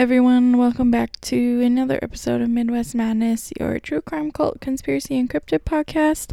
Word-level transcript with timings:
everyone. 0.00 0.56
Welcome 0.56 0.90
back 0.90 1.20
to 1.20 1.60
another 1.60 1.98
episode 2.00 2.40
of 2.40 2.48
Midwest 2.48 2.94
Madness, 2.94 3.52
your 3.60 3.78
true 3.78 4.00
crime 4.00 4.30
cult 4.30 4.58
conspiracy 4.58 5.22
encrypted 5.22 5.58
podcast. 5.60 6.32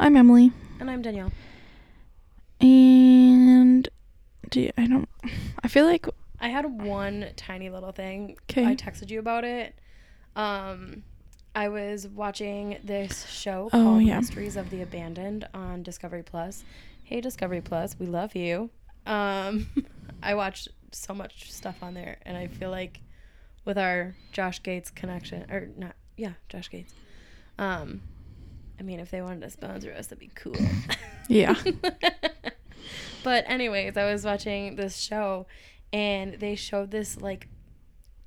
I'm 0.00 0.16
Emily, 0.16 0.50
And 0.80 0.90
I'm 0.90 1.00
Danielle. 1.00 1.30
and 2.60 3.88
do 4.50 4.62
you- 4.62 4.72
I 4.76 4.88
don't. 4.88 5.08
I 5.62 5.68
feel 5.68 5.86
like 5.86 6.06
I 6.40 6.48
had 6.48 6.82
one 6.82 7.26
tiny 7.36 7.70
little 7.70 7.92
thing. 7.92 8.36
okay. 8.50 8.66
I 8.66 8.74
texted 8.74 9.10
you 9.10 9.20
about 9.20 9.44
it. 9.44 9.78
Um, 10.34 11.04
I 11.54 11.68
was 11.68 12.08
watching 12.08 12.78
this 12.82 13.26
show 13.30 13.66
Oh, 13.72 13.84
called 13.84 14.02
yeah. 14.02 14.18
Mysteries 14.18 14.56
of 14.56 14.70
the 14.70 14.82
Abandoned 14.82 15.46
on 15.54 15.84
Discovery 15.84 16.24
Plus. 16.24 16.64
Hey, 17.04 17.20
Discovery 17.20 17.60
Plus, 17.60 17.96
we 17.96 18.06
love 18.06 18.34
you. 18.34 18.70
Um, 19.06 19.68
I 20.22 20.34
watched 20.34 20.68
so 20.90 21.14
much 21.14 21.52
stuff 21.52 21.80
on 21.82 21.94
there, 21.94 22.18
and 22.22 22.36
I 22.36 22.48
feel 22.48 22.70
like 22.70 23.00
with 23.64 23.78
our 23.78 24.14
Josh 24.32 24.62
Gates 24.62 24.90
connection, 24.90 25.50
or 25.50 25.70
not, 25.76 25.94
yeah, 26.16 26.32
Josh 26.48 26.70
Gates. 26.70 26.94
Um, 27.58 28.02
I 28.78 28.82
mean, 28.82 29.00
if 29.00 29.10
they 29.10 29.22
wanted 29.22 29.42
to 29.42 29.50
sponsor 29.50 29.92
us, 29.92 30.08
that'd 30.08 30.18
be 30.18 30.30
cool. 30.34 30.56
yeah. 31.28 31.54
but 33.24 33.44
anyways, 33.46 33.96
I 33.96 34.10
was 34.10 34.24
watching 34.24 34.76
this 34.76 34.96
show 34.96 35.46
and 35.92 36.34
they 36.34 36.54
showed 36.56 36.90
this 36.90 37.20
like 37.20 37.48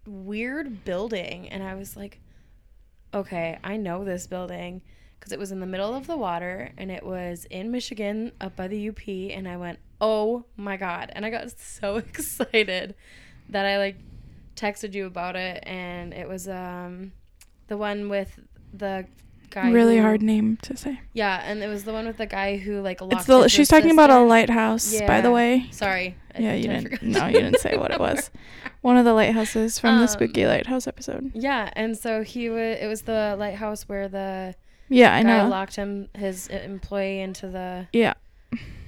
weird 0.05 0.85
building 0.85 1.49
and 1.49 1.61
I 1.61 1.75
was 1.75 1.97
like, 1.97 2.19
okay, 3.13 3.59
I 3.63 3.77
know 3.77 4.03
this 4.03 4.27
building 4.27 4.81
because 5.19 5.31
it 5.31 5.39
was 5.39 5.51
in 5.51 5.59
the 5.59 5.65
middle 5.65 5.93
of 5.93 6.07
the 6.07 6.17
water 6.17 6.71
and 6.77 6.91
it 6.91 7.03
was 7.03 7.45
in 7.45 7.71
Michigan 7.71 8.31
up 8.39 8.55
by 8.55 8.67
the 8.67 8.89
UP 8.89 9.07
and 9.07 9.47
I 9.47 9.57
went, 9.57 9.79
"Oh 9.99 10.45
my 10.55 10.77
god." 10.77 11.11
And 11.13 11.25
I 11.25 11.29
got 11.29 11.49
so 11.59 11.97
excited 11.97 12.95
that 13.49 13.65
I 13.65 13.77
like 13.77 13.97
texted 14.57 14.93
you 14.93 15.05
about 15.05 15.35
it 15.37 15.63
and 15.67 16.13
it 16.13 16.27
was 16.27 16.47
um 16.47 17.11
the 17.67 17.77
one 17.77 18.09
with 18.09 18.39
the 18.73 19.05
guy 19.49 19.69
really 19.71 19.95
who- 19.97 20.01
hard 20.03 20.21
name 20.21 20.57
to 20.63 20.75
say. 20.75 20.99
yeah, 21.13 21.41
and 21.45 21.63
it 21.63 21.67
was 21.67 21.85
the 21.85 21.93
one 21.93 22.05
with 22.05 22.17
the 22.17 22.25
guy 22.25 22.57
who 22.57 22.81
like 22.81 22.99
locked 22.99 23.13
It's 23.13 23.25
the. 23.25 23.47
She's 23.47 23.69
talking 23.69 23.91
about 23.91 24.09
a 24.09 24.19
lighthouse, 24.19 24.99
by 25.01 25.21
the 25.21 25.31
way. 25.31 25.67
Sorry. 25.71 26.15
I- 26.35 26.41
Yeah, 26.41 26.53
you 26.53 26.69
I 26.71 26.79
didn't. 26.81 27.01
No, 27.01 27.27
you 27.27 27.33
didn't 27.39 27.59
say 27.59 27.77
what 27.77 27.91
it 27.91 27.99
was. 27.99 28.29
One 28.81 28.97
of 28.97 29.05
the 29.05 29.13
lighthouses 29.13 29.79
from 29.79 29.95
the 29.97 30.01
Um, 30.03 30.07
spooky 30.07 30.45
lighthouse 30.45 30.85
episode. 30.87 31.31
Yeah, 31.33 31.69
and 31.73 31.97
so 31.97 32.23
he 32.23 32.49
was. 32.49 32.77
It 32.81 32.87
was 32.87 33.03
the 33.03 33.35
lighthouse 33.39 33.87
where 33.87 34.07
the 34.09 34.53
Yeah, 34.89 35.13
I 35.15 35.23
know. 35.23 35.47
locked 35.47 35.75
him, 35.77 36.09
his 36.13 36.49
uh, 36.49 36.55
employee, 36.65 37.21
into 37.21 37.47
the 37.47 37.87
Yeah, 37.93 38.13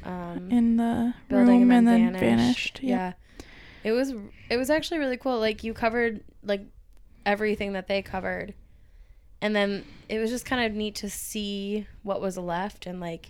um, 0.03 0.49
in 0.51 0.77
the 0.77 1.13
room 1.29 1.71
and 1.71 1.87
then 1.87 2.13
vanished. 2.13 2.19
vanished. 2.19 2.79
Yeah. 2.83 2.95
Yeah, 2.95 3.13
it 3.83 3.91
was. 3.91 4.13
It 4.49 4.57
was 4.57 4.69
actually 4.69 4.99
really 4.99 5.17
cool. 5.17 5.39
Like 5.39 5.63
you 5.63 5.73
covered 5.73 6.23
like 6.43 6.65
everything 7.25 7.73
that 7.73 7.87
they 7.87 8.01
covered, 8.01 8.53
and 9.41 9.55
then 9.55 9.85
it 10.07 10.19
was 10.19 10.29
just 10.29 10.45
kind 10.45 10.65
of 10.65 10.75
neat 10.75 10.95
to 10.95 11.09
see 11.09 11.87
what 12.03 12.21
was 12.21 12.37
left 12.37 12.85
and 12.85 12.99
like 12.99 13.29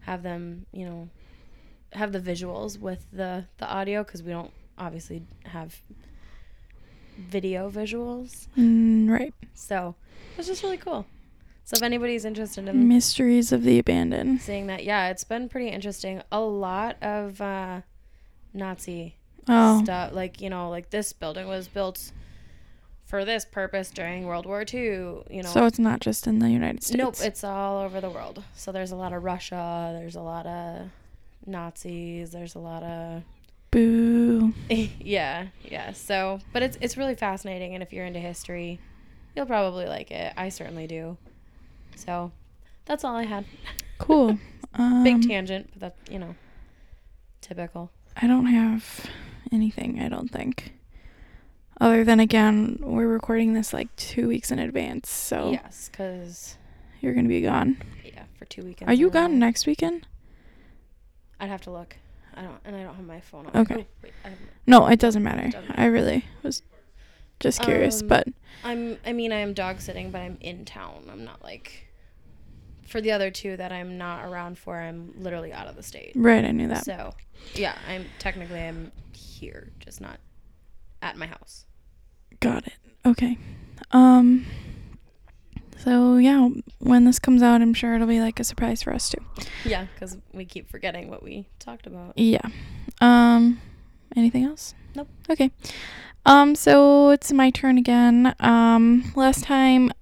have 0.00 0.22
them, 0.22 0.66
you 0.72 0.84
know, 0.84 1.08
have 1.92 2.12
the 2.12 2.20
visuals 2.20 2.78
with 2.78 3.06
the 3.12 3.46
the 3.58 3.66
audio 3.66 4.02
because 4.02 4.22
we 4.22 4.32
don't 4.32 4.52
obviously 4.78 5.22
have 5.44 5.80
video 7.18 7.70
visuals. 7.70 8.46
Mm, 8.56 9.10
right. 9.10 9.34
So 9.54 9.94
it 10.32 10.38
was 10.38 10.46
just 10.46 10.62
really 10.62 10.76
cool. 10.76 11.06
So 11.64 11.76
if 11.76 11.82
anybody's 11.82 12.24
interested 12.24 12.66
in 12.66 12.88
Mysteries 12.88 13.52
of 13.52 13.62
the 13.62 13.78
Abandoned. 13.78 14.40
seeing 14.40 14.68
that, 14.68 14.84
yeah, 14.84 15.10
it's 15.10 15.24
been 15.24 15.50
pretty 15.50 15.68
interesting. 15.68 16.22
A 16.32 16.40
lot 16.40 16.96
of 17.02 17.42
uh, 17.42 17.82
Nazi 18.54 19.17
Oh, 19.48 19.82
stuff, 19.82 20.12
like 20.12 20.40
you 20.40 20.50
know, 20.50 20.70
like 20.70 20.90
this 20.90 21.12
building 21.12 21.48
was 21.48 21.68
built 21.68 22.12
for 23.04 23.24
this 23.24 23.44
purpose 23.44 23.90
during 23.90 24.26
World 24.26 24.46
War 24.46 24.62
II. 24.62 24.80
You 24.80 25.42
know, 25.42 25.48
so 25.48 25.66
it's 25.66 25.78
not 25.78 26.00
just 26.00 26.26
in 26.26 26.38
the 26.38 26.50
United 26.50 26.82
States. 26.82 26.98
nope, 26.98 27.16
it's 27.20 27.42
all 27.42 27.78
over 27.78 28.00
the 28.00 28.10
world. 28.10 28.42
So 28.54 28.70
there's 28.72 28.92
a 28.92 28.96
lot 28.96 29.12
of 29.12 29.24
Russia. 29.24 29.96
There's 29.98 30.16
a 30.16 30.20
lot 30.20 30.46
of 30.46 30.90
Nazis. 31.46 32.30
There's 32.30 32.54
a 32.54 32.58
lot 32.58 32.82
of 32.82 33.22
Boo. 33.70 34.52
yeah, 34.70 35.46
yeah. 35.64 35.92
So, 35.92 36.40
but 36.52 36.62
it's 36.62 36.78
it's 36.80 36.96
really 36.96 37.14
fascinating, 37.14 37.74
and 37.74 37.82
if 37.82 37.92
you're 37.92 38.04
into 38.04 38.20
history, 38.20 38.80
you'll 39.36 39.46
probably 39.46 39.86
like 39.86 40.10
it. 40.10 40.32
I 40.36 40.48
certainly 40.48 40.86
do. 40.86 41.16
So, 41.96 42.32
that's 42.86 43.04
all 43.04 43.16
I 43.16 43.24
had. 43.24 43.44
Cool. 43.98 44.38
Um, 44.74 45.02
Big 45.02 45.26
tangent, 45.26 45.70
but 45.72 45.80
that 45.80 46.12
you 46.12 46.18
know, 46.18 46.36
typical. 47.40 47.90
I 48.20 48.26
don't 48.26 48.44
have 48.46 49.06
anything. 49.52 50.00
I 50.00 50.08
don't 50.08 50.28
think. 50.30 50.74
Other 51.80 52.02
than 52.04 52.18
again, 52.20 52.78
we're 52.82 53.06
recording 53.06 53.54
this 53.54 53.72
like 53.72 53.94
two 53.96 54.26
weeks 54.28 54.50
in 54.50 54.58
advance, 54.58 55.08
so 55.10 55.52
Yes, 55.52 55.88
because 55.90 56.56
you're 57.00 57.14
gonna 57.14 57.28
be 57.28 57.40
gone. 57.40 57.76
yeah, 58.04 58.24
for 58.38 58.44
two 58.46 58.62
weekends. 58.64 58.90
Are 58.90 58.94
you 58.94 59.10
gone 59.10 59.38
next 59.38 59.66
weekend? 59.66 60.06
I'd 61.38 61.48
have 61.48 61.60
to 61.62 61.70
look. 61.70 61.96
I 62.34 62.42
don't, 62.42 62.58
and 62.64 62.74
I 62.76 62.82
don't 62.82 62.94
have 62.96 63.06
my 63.06 63.20
phone 63.20 63.46
on. 63.46 63.56
Okay. 63.62 63.74
Oh, 63.80 63.84
wait, 64.02 64.12
No, 64.66 64.86
it 64.88 64.98
doesn't 64.98 65.22
matter. 65.22 65.48
Doesn't 65.50 65.78
I 65.78 65.86
really 65.86 66.24
was 66.42 66.62
just 67.40 67.62
curious, 67.62 68.02
Um, 68.02 68.08
but 68.08 68.28
I'm. 68.64 68.96
I 69.06 69.12
mean, 69.12 69.32
I 69.32 69.38
am 69.38 69.54
dog 69.54 69.80
sitting, 69.80 70.10
but 70.10 70.20
I'm 70.20 70.36
in 70.40 70.64
town. 70.64 71.08
I'm 71.10 71.24
not 71.24 71.42
like. 71.42 71.87
For 72.88 73.00
the 73.00 73.12
other 73.12 73.30
two 73.30 73.56
that 73.56 73.70
I'm 73.70 73.98
not 73.98 74.24
around 74.24 74.58
for, 74.58 74.78
I'm 74.78 75.12
literally 75.16 75.52
out 75.52 75.66
of 75.66 75.76
the 75.76 75.82
state. 75.82 76.12
right, 76.14 76.44
I 76.44 76.50
knew 76.52 76.68
that. 76.68 76.84
So, 76.84 77.14
yeah, 77.54 77.76
I'm 77.86 78.06
technically 78.18 78.60
I'm 78.60 78.92
here, 79.12 79.70
just 79.78 80.00
not 80.00 80.18
at 81.02 81.16
my 81.16 81.26
house. 81.26 81.66
Got 82.40 82.66
it. 82.66 82.74
Okay. 83.04 83.36
Um. 83.92 84.46
So 85.78 86.16
yeah, 86.16 86.48
when 86.80 87.04
this 87.04 87.18
comes 87.18 87.42
out, 87.42 87.62
I'm 87.62 87.72
sure 87.74 87.94
it'll 87.94 88.06
be 88.08 88.20
like 88.20 88.40
a 88.40 88.44
surprise 88.44 88.82
for 88.82 88.92
us 88.92 89.10
too. 89.10 89.22
Yeah, 89.64 89.86
because 89.94 90.16
we 90.32 90.44
keep 90.44 90.68
forgetting 90.68 91.08
what 91.08 91.22
we 91.22 91.46
talked 91.60 91.86
about. 91.86 92.18
Yeah. 92.18 92.40
Um 93.00 93.60
anything 94.16 94.44
else? 94.44 94.74
Nope. 94.96 95.08
Okay. 95.30 95.52
Um 96.26 96.54
so 96.56 97.10
it's 97.10 97.32
my 97.32 97.50
turn 97.50 97.78
again. 97.78 98.34
Um 98.40 99.12
last 99.14 99.44
time 99.44 99.92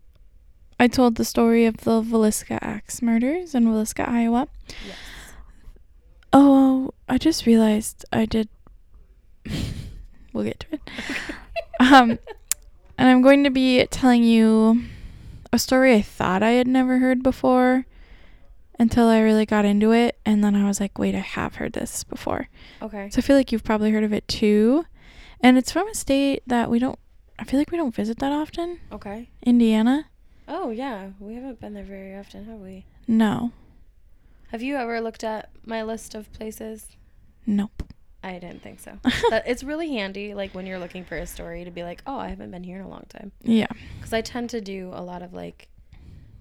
I 0.78 0.88
told 0.88 1.14
the 1.16 1.24
story 1.24 1.64
of 1.64 1.78
the 1.78 2.02
Villisca 2.02 2.58
axe 2.60 3.00
murders 3.00 3.54
in 3.54 3.64
Villisca, 3.64 4.06
Iowa. 4.08 4.48
Yes. 4.86 4.96
Oh, 6.32 6.92
I 7.08 7.18
just 7.18 7.46
realized 7.46 8.04
I 8.12 8.26
did 8.26 8.48
We'll 10.32 10.44
get 10.44 10.60
to 10.60 10.66
it. 10.74 10.80
Okay. 11.80 11.94
um 11.94 12.10
and 12.98 13.08
I'm 13.08 13.22
going 13.22 13.44
to 13.44 13.50
be 13.50 13.86
telling 13.86 14.22
you 14.22 14.82
a 15.52 15.58
story 15.58 15.94
I 15.94 16.02
thought 16.02 16.42
I 16.42 16.50
had 16.52 16.66
never 16.66 16.98
heard 16.98 17.22
before 17.22 17.86
until 18.78 19.08
I 19.08 19.20
really 19.20 19.46
got 19.46 19.64
into 19.64 19.92
it 19.92 20.18
and 20.26 20.44
then 20.44 20.54
I 20.54 20.66
was 20.66 20.80
like, 20.80 20.98
"Wait, 20.98 21.14
I 21.14 21.20
have 21.20 21.54
heard 21.54 21.72
this 21.72 22.04
before." 22.04 22.48
Okay. 22.82 23.08
So 23.10 23.18
I 23.18 23.22
feel 23.22 23.36
like 23.36 23.50
you've 23.50 23.64
probably 23.64 23.90
heard 23.92 24.04
of 24.04 24.12
it 24.12 24.28
too. 24.28 24.84
And 25.40 25.56
it's 25.56 25.70
from 25.72 25.88
a 25.88 25.94
state 25.94 26.42
that 26.46 26.68
we 26.70 26.78
don't 26.78 26.98
I 27.38 27.44
feel 27.44 27.58
like 27.58 27.70
we 27.70 27.78
don't 27.78 27.94
visit 27.94 28.18
that 28.18 28.32
often. 28.32 28.80
Okay. 28.92 29.30
Indiana? 29.42 30.06
Oh 30.48 30.70
yeah, 30.70 31.10
we 31.18 31.34
haven't 31.34 31.60
been 31.60 31.74
there 31.74 31.84
very 31.84 32.16
often, 32.16 32.44
have 32.46 32.60
we? 32.60 32.84
No. 33.08 33.52
Have 34.50 34.62
you 34.62 34.76
ever 34.76 35.00
looked 35.00 35.24
at 35.24 35.50
my 35.64 35.82
list 35.82 36.14
of 36.14 36.32
places? 36.32 36.96
Nope. 37.46 37.82
I 38.22 38.38
didn't 38.38 38.62
think 38.62 38.80
so. 38.80 38.98
it's 39.04 39.62
really 39.62 39.90
handy, 39.90 40.34
like 40.34 40.54
when 40.54 40.66
you're 40.66 40.78
looking 40.78 41.04
for 41.04 41.16
a 41.16 41.26
story, 41.26 41.64
to 41.64 41.70
be 41.70 41.82
like, 41.82 42.02
"Oh, 42.06 42.18
I 42.18 42.28
haven't 42.28 42.50
been 42.50 42.64
here 42.64 42.78
in 42.78 42.84
a 42.84 42.88
long 42.88 43.04
time." 43.08 43.32
Yeah. 43.42 43.66
Because 43.96 44.12
I 44.12 44.20
tend 44.20 44.50
to 44.50 44.60
do 44.60 44.90
a 44.92 45.02
lot 45.02 45.22
of 45.22 45.32
like 45.32 45.68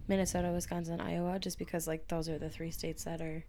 Minnesota, 0.07 0.51
Wisconsin, 0.51 0.99
Iowa, 1.01 1.39
just 1.39 1.59
because 1.59 1.87
like 1.87 2.07
those 2.07 2.29
are 2.29 2.37
the 2.37 2.49
three 2.49 2.71
states 2.71 3.03
that 3.03 3.21
are 3.21 3.43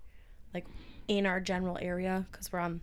like 0.53 0.67
in 1.09 1.27
our 1.27 1.41
general 1.41 1.79
area, 1.81 2.27
because 2.31 2.53
we're 2.53 2.59
on 2.61 2.81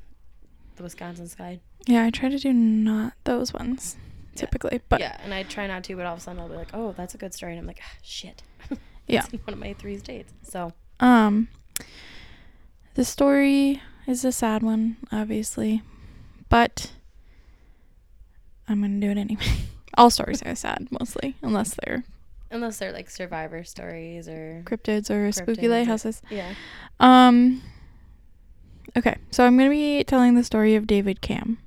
the 0.76 0.84
Wisconsin 0.84 1.28
side. 1.28 1.60
Yeah, 1.86 2.04
I 2.04 2.10
try 2.10 2.30
to 2.30 2.40
do 2.40 2.54
not 2.54 3.14
those 3.24 3.54
ones. 3.54 3.98
Typically, 4.36 4.82
but 4.90 5.00
yeah, 5.00 5.18
and 5.24 5.34
I 5.34 5.44
try 5.44 5.68
not 5.68 5.84
to, 5.86 5.96
but 5.96 6.06
all 6.06 6.14
of 6.14 6.20
a 6.20 6.22
sudden 6.22 6.42
I'll 6.42 6.50
be 6.50 6.56
like, 6.56 6.70
"Oh, 6.74 6.94
that's 6.98 7.14
a 7.14 7.18
good 7.18 7.34
story," 7.34 7.52
and 7.54 7.60
I'm 7.60 7.68
like, 7.68 7.80
ah, 7.82 7.98
"Shit." 8.02 8.44
Yeah. 9.06 9.26
One 9.44 9.54
of 9.54 9.60
my 9.60 9.74
three 9.74 9.98
states. 9.98 10.32
So 10.44 10.72
um 11.02 11.50
the 12.96 13.04
story 13.04 13.82
is 14.08 14.24
a 14.24 14.32
sad 14.32 14.64
one, 14.64 14.96
obviously. 15.12 15.82
But 16.48 16.94
I'm 18.68 18.82
to 18.82 19.06
do 19.06 19.12
it 19.12 19.18
anyway. 19.18 19.44
All 19.98 20.10
stories 20.10 20.42
are 20.44 20.56
sad 20.56 20.88
mostly, 20.90 21.36
unless 21.42 21.76
they're 21.76 22.04
unless 22.50 22.78
they're 22.80 22.94
like 22.94 23.10
survivor 23.10 23.64
stories 23.64 24.28
or 24.30 24.64
cryptids 24.66 25.10
or 25.12 25.32
spooky 25.32 25.62
Cryptids 25.62 25.66
or- 25.66 25.70
lighthouses. 25.70 26.22
yeah. 26.30 26.54
Um. 27.00 27.62
Okay, 28.96 29.18
so 29.32 29.46
I'm 29.46 29.58
gonna 29.58 29.70
be 29.70 30.04
telling 30.06 30.36
the 30.36 30.44
story 30.44 30.76
of 30.76 30.88
David 30.88 31.20
Camm. 31.22 31.58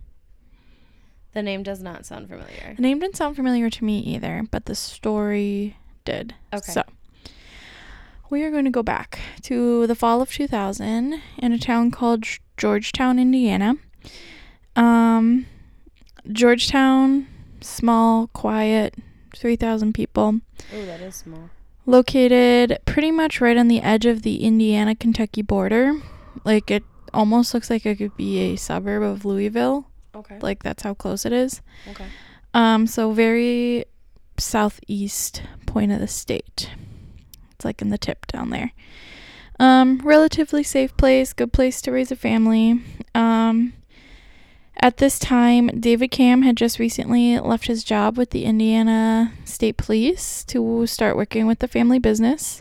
The 1.37 1.43
name 1.43 1.63
does 1.63 1.83
not 1.83 2.07
sound 2.07 2.31
familiar. 2.31 2.73
The 2.77 2.81
name 2.81 2.99
didn't 2.99 3.17
sound 3.17 3.37
familiar 3.37 3.69
to 3.69 3.85
me 3.85 3.99
either, 3.99 4.45
but 4.51 4.65
the 4.65 4.75
story 4.75 5.77
did. 6.07 6.35
Okay. 6.51 6.73
So 6.73 6.83
we 8.31 8.43
are 8.43 8.51
going 8.51 8.65
to 8.65 8.71
go 8.71 8.83
back 8.83 9.19
to 9.43 9.87
the 9.87 9.95
fall 9.95 10.23
of 10.23 10.33
2000 10.33 11.21
in 11.37 11.53
a 11.53 11.59
town 11.59 11.91
called 11.91 12.25
Georgetown, 12.57 13.19
Indiana. 13.19 13.75
Um, 14.77 15.45
Georgetown 16.33 17.27
small, 17.61 18.29
quiet, 18.29 18.95
3,000 19.37 19.93
people. 19.93 20.41
Oh, 20.75 20.87
that 20.87 21.03
is 21.03 21.17
small. 21.17 21.51
Located 21.85 22.79
pretty 22.87 23.11
much 23.11 23.43
right 23.43 23.59
on 23.59 23.69
the 23.69 23.83
edge 23.83 24.07
of 24.07 24.23
the 24.23 24.43
Indiana 24.43 24.95
Kentucky 24.95 25.43
border. 25.43 26.01
Like 26.45 26.71
it 26.71 26.85
almost 27.13 27.53
looks 27.53 27.69
like 27.69 27.85
it 27.85 27.97
could 27.97 28.17
be 28.17 28.39
a 28.39 28.57
suburb 28.57 29.03
of 29.03 29.27
Louisville. 29.27 29.91
Okay. 30.17 30.39
Like 30.41 30.63
that's 30.63 30.83
how 30.83 30.95
close 30.95 31.25
it 31.25 31.33
is. 31.33 31.61
Okay. 31.91 32.07
Um, 32.55 32.87
so 32.87 33.13
very 33.13 33.85
southeast 34.39 35.43
point 35.67 35.93
of 35.93 36.01
the 36.01 36.09
state. 36.09 36.71
It's 37.53 37.65
like 37.65 37.83
in 37.83 37.91
the 37.91 37.99
tip 37.99 38.27
down 38.27 38.51
there. 38.51 38.73
Um, 39.59 40.01
relatively 40.05 40.63
safe 40.63 40.97
place, 40.97 41.33
good 41.33 41.53
place 41.53 41.81
to 41.83 41.93
raise 41.93 42.13
a 42.13 42.17
family. 42.17 42.83
Um, 43.15 43.73
at 44.79 44.99
this 44.99 45.19
time, 45.19 45.69
David 45.81 46.11
Camm 46.11 46.43
had 46.43 46.57
just 46.57 46.79
recently 46.79 47.39
left 47.39 47.67
his 47.67 47.83
job 47.83 48.19
with 48.19 48.31
the 48.31 48.45
Indiana 48.45 49.33
State 49.47 49.79
Police 49.79 50.45
to 50.45 50.87
start 50.87 51.17
working 51.17 51.47
with 51.47 51.61
the 51.61 51.69
family 51.69 51.99
business. 51.99 52.61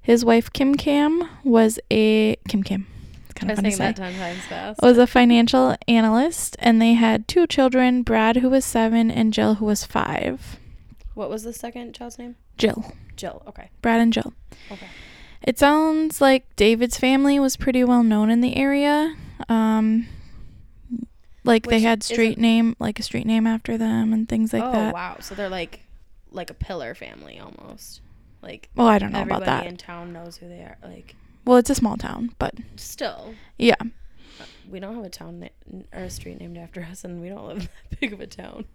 His 0.00 0.24
wife 0.24 0.50
Kim 0.52 0.74
Camm 0.74 1.28
was 1.44 1.78
a 1.90 2.36
Kim 2.48 2.62
Kim. 2.62 2.86
Kind 3.40 3.50
I 3.50 3.54
of 3.54 3.58
was 3.58 3.58
funny 3.58 3.70
to 3.70 3.76
say 3.76 3.84
that 3.84 3.96
ten 3.96 4.18
times 4.18 4.42
fast. 4.46 4.82
was 4.82 4.98
a 4.98 5.06
financial 5.06 5.76
analyst, 5.88 6.56
and 6.58 6.80
they 6.80 6.94
had 6.94 7.26
two 7.26 7.46
children 7.46 8.02
Brad, 8.02 8.36
who 8.36 8.50
was 8.50 8.64
seven, 8.64 9.10
and 9.10 9.32
Jill, 9.32 9.54
who 9.54 9.64
was 9.64 9.84
five. 9.84 10.58
What 11.14 11.28
was 11.30 11.42
the 11.42 11.52
second 11.52 11.94
child's 11.94 12.18
name? 12.18 12.36
Jill. 12.58 12.92
Jill. 13.16 13.42
Okay. 13.48 13.70
Brad 13.82 14.00
and 14.00 14.12
Jill. 14.12 14.32
Okay. 14.70 14.86
It 15.42 15.58
sounds 15.58 16.20
like 16.20 16.44
David's 16.56 16.98
family 16.98 17.38
was 17.40 17.56
pretty 17.56 17.82
well 17.82 18.02
known 18.02 18.30
in 18.30 18.40
the 18.42 18.56
area. 18.56 19.16
Um, 19.48 20.06
like 21.44 21.66
they 21.66 21.80
had 21.80 22.02
street 22.02 22.38
name, 22.38 22.76
like 22.78 22.98
a 22.98 23.02
street 23.02 23.26
name 23.26 23.46
after 23.46 23.78
them, 23.78 24.12
and 24.12 24.28
things 24.28 24.52
like 24.52 24.62
oh 24.62 24.72
that. 24.72 24.90
Oh 24.90 24.94
wow! 24.94 25.16
So 25.20 25.34
they're 25.34 25.48
like, 25.48 25.80
like 26.30 26.50
a 26.50 26.54
pillar 26.54 26.94
family 26.94 27.38
almost. 27.38 28.02
Like 28.42 28.68
Well, 28.74 28.86
I 28.86 28.98
don't 28.98 29.12
know 29.12 29.22
about 29.22 29.44
that. 29.46 29.66
in 29.66 29.76
town 29.76 30.12
knows 30.12 30.36
who 30.36 30.48
they 30.48 30.60
are. 30.60 30.76
Like 30.82 31.14
well, 31.44 31.56
it's 31.58 31.70
a 31.70 31.74
small 31.74 31.96
town, 31.96 32.34
but 32.38 32.54
still, 32.76 33.34
yeah. 33.58 33.74
we 34.68 34.80
don't 34.80 34.94
have 34.94 35.04
a 35.04 35.10
town 35.10 35.40
na- 35.40 35.78
or 35.92 36.04
a 36.04 36.10
street 36.10 36.38
named 36.40 36.56
after 36.58 36.82
us, 36.82 37.04
and 37.04 37.20
we 37.20 37.28
don't 37.28 37.46
live 37.46 37.56
in 37.58 37.62
that 37.90 38.00
big 38.00 38.12
of 38.12 38.20
a 38.20 38.26
town. 38.26 38.64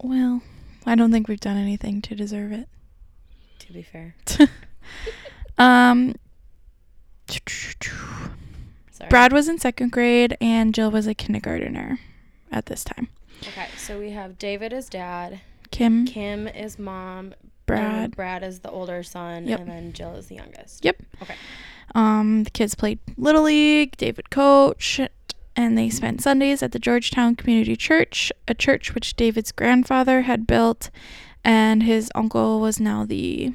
Well, 0.00 0.42
I 0.86 0.94
don't 0.94 1.10
think 1.10 1.26
we've 1.26 1.40
done 1.40 1.56
anything 1.56 2.00
to 2.02 2.14
deserve 2.14 2.52
it. 2.52 2.68
to 3.58 3.72
be 3.72 3.82
fair. 3.82 4.14
Um, 5.58 6.14
Sorry. 7.28 9.08
Brad 9.10 9.32
was 9.32 9.48
in 9.48 9.58
second 9.58 9.90
grade, 9.92 10.36
and 10.40 10.72
Jill 10.74 10.90
was 10.90 11.06
a 11.08 11.14
kindergartner 11.14 11.98
at 12.52 12.66
this 12.66 12.84
time. 12.84 13.08
Okay, 13.42 13.66
so 13.76 13.98
we 13.98 14.10
have 14.10 14.38
David 14.38 14.72
as 14.72 14.88
dad, 14.88 15.40
Kim, 15.70 16.06
Kim 16.06 16.48
is 16.48 16.78
mom, 16.78 17.34
and 17.74 18.14
Brad. 18.14 18.40
Brad 18.40 18.42
is 18.42 18.60
the 18.60 18.70
older 18.70 19.02
son, 19.02 19.46
Yep. 19.46 19.60
and 19.60 19.68
then 19.68 19.92
Jill 19.92 20.14
is 20.14 20.26
the 20.26 20.34
youngest. 20.36 20.84
Yep. 20.84 21.02
Okay. 21.22 21.34
Um, 21.94 22.44
the 22.44 22.50
kids 22.50 22.74
played 22.74 22.98
Little 23.16 23.42
League, 23.44 23.96
David 23.96 24.30
coached, 24.30 25.00
and 25.56 25.76
they 25.78 25.88
spent 25.90 26.20
Sundays 26.20 26.62
at 26.62 26.72
the 26.72 26.78
Georgetown 26.78 27.34
Community 27.34 27.76
Church, 27.76 28.30
a 28.46 28.54
church 28.54 28.94
which 28.94 29.16
David's 29.16 29.52
grandfather 29.52 30.22
had 30.22 30.46
built, 30.46 30.90
and 31.44 31.82
his 31.82 32.10
uncle 32.14 32.60
was 32.60 32.78
now 32.78 33.04
the 33.04 33.52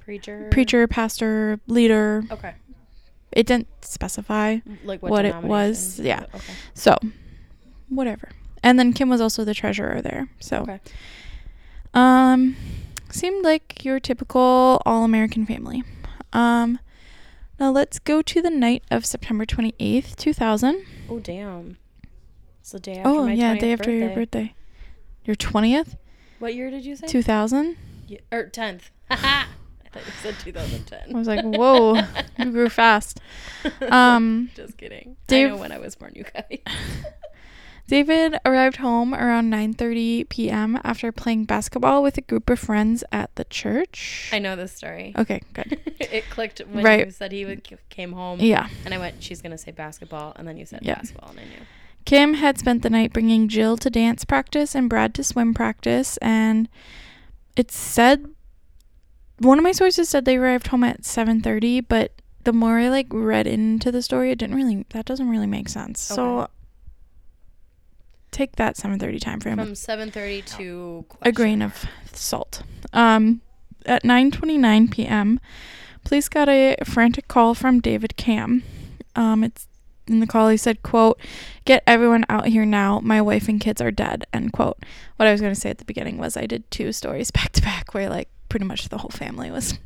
Preacher. 0.00 0.48
preacher, 0.50 0.86
pastor, 0.88 1.60
leader. 1.68 2.24
Okay. 2.30 2.54
It 3.30 3.46
didn't 3.46 3.68
specify, 3.82 4.58
Like 4.84 5.00
what, 5.02 5.10
What 5.10 5.24
it 5.24 5.36
was, 5.36 5.98
yeah. 6.00 6.24
Okay. 6.34 6.52
so 6.74 6.96
whatever. 7.88 8.28
And 8.62 8.78
then 8.78 8.92
Kim 8.92 9.08
was 9.08 9.20
also 9.20 9.44
the 9.44 9.54
treasurer 9.54 10.02
there. 10.02 10.28
So 10.40 10.58
Okay. 10.58 10.80
Um, 11.94 12.56
seemed 13.10 13.44
like 13.44 13.84
your 13.84 14.00
typical 14.00 14.80
all-American 14.86 15.46
family. 15.46 15.82
Um, 16.32 16.78
now 17.60 17.70
let's 17.70 17.98
go 17.98 18.22
to 18.22 18.40
the 18.42 18.50
night 18.50 18.82
of 18.90 19.04
September 19.04 19.44
twenty 19.44 19.74
eighth, 19.78 20.16
two 20.16 20.32
thousand. 20.32 20.84
Oh 21.08 21.18
damn. 21.18 21.76
It's 22.60 22.70
the 22.72 22.80
day 22.80 22.98
after 22.98 23.08
Oh 23.08 23.24
my 23.26 23.32
yeah, 23.32 23.54
20th 23.56 23.60
day 23.60 23.72
after 23.72 23.90
your 23.90 24.10
birthday. 24.10 24.54
Your 25.24 25.36
twentieth, 25.36 25.96
What 26.38 26.54
year 26.54 26.70
did 26.70 26.84
you 26.84 26.96
say? 26.96 27.06
two 27.06 27.22
thousand. 27.22 27.76
Ye- 28.08 28.20
or 28.32 28.44
tenth. 28.46 28.90
I 29.10 29.46
thought 29.92 30.06
you 30.06 30.12
said 30.22 30.36
2010. 30.40 31.14
I 31.14 31.18
was 31.18 31.28
like, 31.28 31.44
whoa, 31.44 32.00
you 32.38 32.50
grew 32.50 32.68
fast. 32.70 33.20
Um, 33.90 34.50
Just 34.56 34.78
kidding. 34.78 35.16
I 35.30 35.42
know 35.44 35.56
when 35.58 35.70
I 35.70 35.78
was 35.78 35.94
born, 35.96 36.12
you 36.16 36.24
guys. 36.24 36.58
David 37.92 38.38
arrived 38.46 38.78
home 38.78 39.14
around 39.14 39.50
nine 39.50 39.74
thirty 39.74 40.24
p.m. 40.24 40.80
after 40.82 41.12
playing 41.12 41.44
basketball 41.44 42.02
with 42.02 42.16
a 42.16 42.22
group 42.22 42.48
of 42.48 42.58
friends 42.58 43.04
at 43.12 43.34
the 43.34 43.44
church. 43.44 44.30
I 44.32 44.38
know 44.38 44.56
this 44.56 44.72
story. 44.72 45.12
Okay, 45.14 45.42
good. 45.52 45.78
it 46.00 46.24
clicked 46.30 46.60
when 46.60 46.82
Right. 46.82 47.04
you 47.04 47.12
said 47.12 47.32
he 47.32 47.44
would, 47.44 47.68
came 47.90 48.12
home. 48.12 48.40
Yeah. 48.40 48.68
And 48.86 48.94
I 48.94 48.98
went, 48.98 49.22
she's 49.22 49.42
going 49.42 49.50
to 49.52 49.58
say 49.58 49.72
basketball. 49.72 50.32
And 50.36 50.48
then 50.48 50.56
you 50.56 50.64
said 50.64 50.80
Yeah. 50.82 50.94
basketball. 50.94 51.32
And 51.32 51.40
I 51.40 51.42
knew. 51.42 51.66
Kim 52.06 52.32
had 52.32 52.58
spent 52.58 52.80
the 52.82 52.88
night 52.88 53.12
bringing 53.12 53.46
Jill 53.46 53.76
to 53.76 53.90
dance 53.90 54.24
practice 54.24 54.74
and 54.74 54.88
Brad 54.88 55.12
to 55.16 55.22
swim 55.22 55.52
practice, 55.52 56.16
and 56.22 56.70
it 57.56 57.70
said 57.70 58.24
one 59.38 59.58
of 59.58 59.62
my 59.64 59.72
sources 59.72 60.08
said 60.08 60.24
they 60.24 60.38
arrived 60.38 60.68
home 60.68 60.82
at 60.82 61.02
7:30, 61.02 61.86
but 61.86 62.12
the 62.44 62.54
more 62.54 62.78
I 62.78 62.88
like 62.88 63.08
read 63.10 63.46
into 63.46 63.92
the 63.92 64.00
story, 64.00 64.30
it 64.30 64.38
didn't 64.38 64.56
really 64.56 64.86
that 64.94 65.04
doesn't 65.04 65.28
really 65.28 65.46
make 65.46 65.68
sense. 65.68 66.00
So 66.00 66.38
Okay. 66.40 66.52
Take 68.32 68.56
that 68.56 68.76
7:30 68.76 69.20
time 69.20 69.38
frame 69.40 69.56
From 69.58 69.74
7.30 69.74 70.44
to 70.56 71.04
a 71.22 71.30
grain 71.30 71.62
of 71.62 71.84
salt. 72.12 72.62
Um, 72.92 73.40
at 73.86 74.02
9:29 74.02 74.90
p.m., 74.90 75.38
police 76.04 76.28
got 76.28 76.48
a 76.48 76.74
frantic 76.84 77.28
call 77.28 77.54
from 77.54 77.78
David 77.80 78.16
Camm. 78.16 78.64
Um, 79.14 79.44
it's 79.44 79.68
in 80.08 80.18
the 80.20 80.26
call 80.26 80.48
he 80.48 80.56
said, 80.56 80.82
"quote 80.82 81.20
Get 81.66 81.82
everyone 81.86 82.24
out 82.28 82.46
here 82.46 82.64
now. 82.66 82.98
My 83.00 83.20
wife 83.20 83.48
and 83.48 83.60
kids 83.60 83.80
are 83.80 83.90
dead." 83.92 84.24
End 84.32 84.52
quote. 84.52 84.78
What 85.16 85.28
I 85.28 85.32
was 85.32 85.40
going 85.40 85.54
to 85.54 85.60
say 85.60 85.70
at 85.70 85.78
the 85.78 85.84
beginning 85.84 86.16
was 86.18 86.36
I 86.36 86.46
did 86.46 86.68
two 86.70 86.90
stories 86.92 87.30
back 87.30 87.52
to 87.52 87.62
back 87.62 87.92
where 87.94 88.08
like 88.08 88.28
pretty 88.48 88.64
much 88.66 88.88
the 88.88 88.98
whole 88.98 89.10
family 89.10 89.50
was 89.50 89.78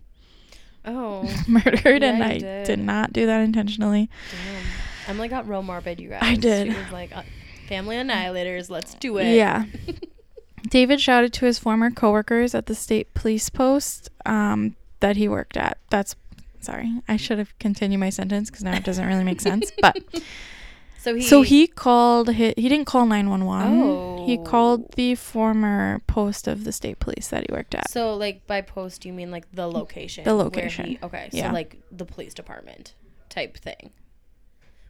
Oh. 0.84 1.28
murdered, 1.48 2.02
Yeah, 2.02 2.12
and 2.14 2.22
I 2.22 2.38
did. 2.38 2.66
did 2.66 2.78
not 2.78 3.12
do 3.12 3.26
that 3.26 3.40
intentionally. 3.40 4.08
Damn. 4.30 4.62
Emily 5.08 5.26
got 5.28 5.48
real 5.48 5.62
morbid, 5.62 6.00
you 6.00 6.10
guys. 6.10 6.20
I 6.22 6.36
did. 6.36 6.72
She 6.72 6.78
was 6.78 6.92
like, 6.92 7.16
uh, 7.16 7.22
family 7.66 7.96
annihilators, 7.96 8.70
let's 8.70 8.94
do 8.94 9.18
it. 9.18 9.34
Yeah. 9.34 9.64
David 10.68 11.00
shouted 11.00 11.32
to 11.34 11.46
his 11.46 11.58
former 11.58 11.90
coworkers 11.90 12.54
at 12.54 12.66
the 12.66 12.74
state 12.74 13.14
police 13.14 13.48
post 13.50 14.08
um, 14.24 14.74
that 15.00 15.16
he 15.16 15.28
worked 15.28 15.56
at. 15.56 15.78
That's 15.90 16.16
sorry, 16.60 17.00
I 17.06 17.16
should 17.16 17.38
have 17.38 17.56
continued 17.60 17.98
my 18.00 18.10
sentence 18.10 18.50
because 18.50 18.64
now 18.64 18.74
it 18.74 18.82
doesn't 18.84 19.06
really 19.06 19.22
make 19.22 19.40
sense. 19.40 19.70
But 19.80 20.02
so 20.98 21.14
he. 21.14 21.22
so 21.22 21.42
he 21.42 21.68
called. 21.68 22.32
He, 22.34 22.52
he 22.56 22.68
didn't 22.68 22.86
call 22.86 23.06
nine 23.06 23.30
one 23.30 23.44
one. 23.44 24.18
He 24.26 24.38
Oh. 24.38 24.42
called 24.42 24.92
the 24.96 25.14
former 25.14 26.00
post 26.08 26.48
of 26.48 26.64
the 26.64 26.72
state 26.72 26.98
police 26.98 27.28
that 27.28 27.46
he 27.48 27.54
worked 27.54 27.76
at. 27.76 27.88
So, 27.90 28.14
like, 28.16 28.44
by 28.48 28.60
post, 28.60 29.04
you 29.04 29.12
mean, 29.12 29.30
like, 29.30 29.46
the 29.52 29.68
location? 29.70 30.24
The 30.24 30.34
location. 30.34 30.86
he- 30.86 30.98
okay. 31.00 31.28
So, 31.30 31.36
Yeah. 31.38 31.52
like, 31.52 31.76
the 31.92 32.04
police 32.04 32.34
department 32.34 32.94
type 33.28 33.56
thing. 33.56 33.90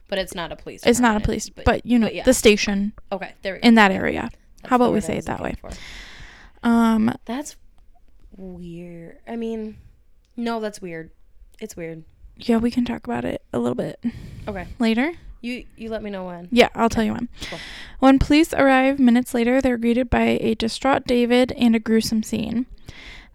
But 0.07 0.19
it's 0.19 0.33
not 0.33 0.51
a 0.51 0.55
police 0.55 0.85
It's 0.85 0.99
not 1.01 1.17
a 1.17 1.19
police, 1.19 1.49
but, 1.49 1.85
you 1.85 1.99
know 1.99 2.07
but 2.07 2.15
yeah. 2.15 2.23
the 2.23 2.33
station 2.33 2.93
Okay, 3.11 3.33
there 3.41 3.55
we 3.55 3.59
go. 3.59 3.67
in 3.67 3.75
that 3.75 3.91
area. 3.91 4.29
That's 4.61 4.69
how 4.69 4.77
about 4.77 4.93
we 4.93 5.01
say 5.01 5.17
it 5.17 5.25
that 5.25 5.41
way? 5.41 5.55
for. 5.59 5.69
Um, 6.63 7.13
That's 7.25 7.55
weird. 8.35 9.17
I 9.27 9.35
mean, 9.35 9.77
no, 10.35 10.59
that's 10.59 10.81
weird. 10.81 11.11
It's 11.59 11.75
weird. 11.75 12.03
yeah, 12.37 12.57
we 12.57 12.71
can 12.71 12.85
talk 12.85 13.05
about 13.07 13.25
it 13.25 13.41
a 13.53 13.59
little 13.59 13.75
bit 13.75 13.99
Okay. 14.47 14.67
later. 14.79 15.13
You 15.41 15.65
you 15.75 15.89
let 15.89 16.01
me 16.01 16.09
know 16.09 16.25
when. 16.25 16.47
Yeah, 16.51 16.69
I'll 16.73 16.89
tell 16.89 17.03
you 17.03 17.13
when. 17.13 17.29
Cool. 17.49 17.59
When 17.99 18.19
police 18.19 18.53
arrive 18.53 18.99
minutes 18.99 19.33
later, 19.33 19.61
they're 19.61 19.77
greeted 19.77 20.09
by 20.09 20.37
a 20.41 20.55
distraught 20.55 21.05
David 21.05 21.51
and 21.53 21.75
a 21.75 21.79
gruesome 21.79 22.23
scene. 22.23 22.65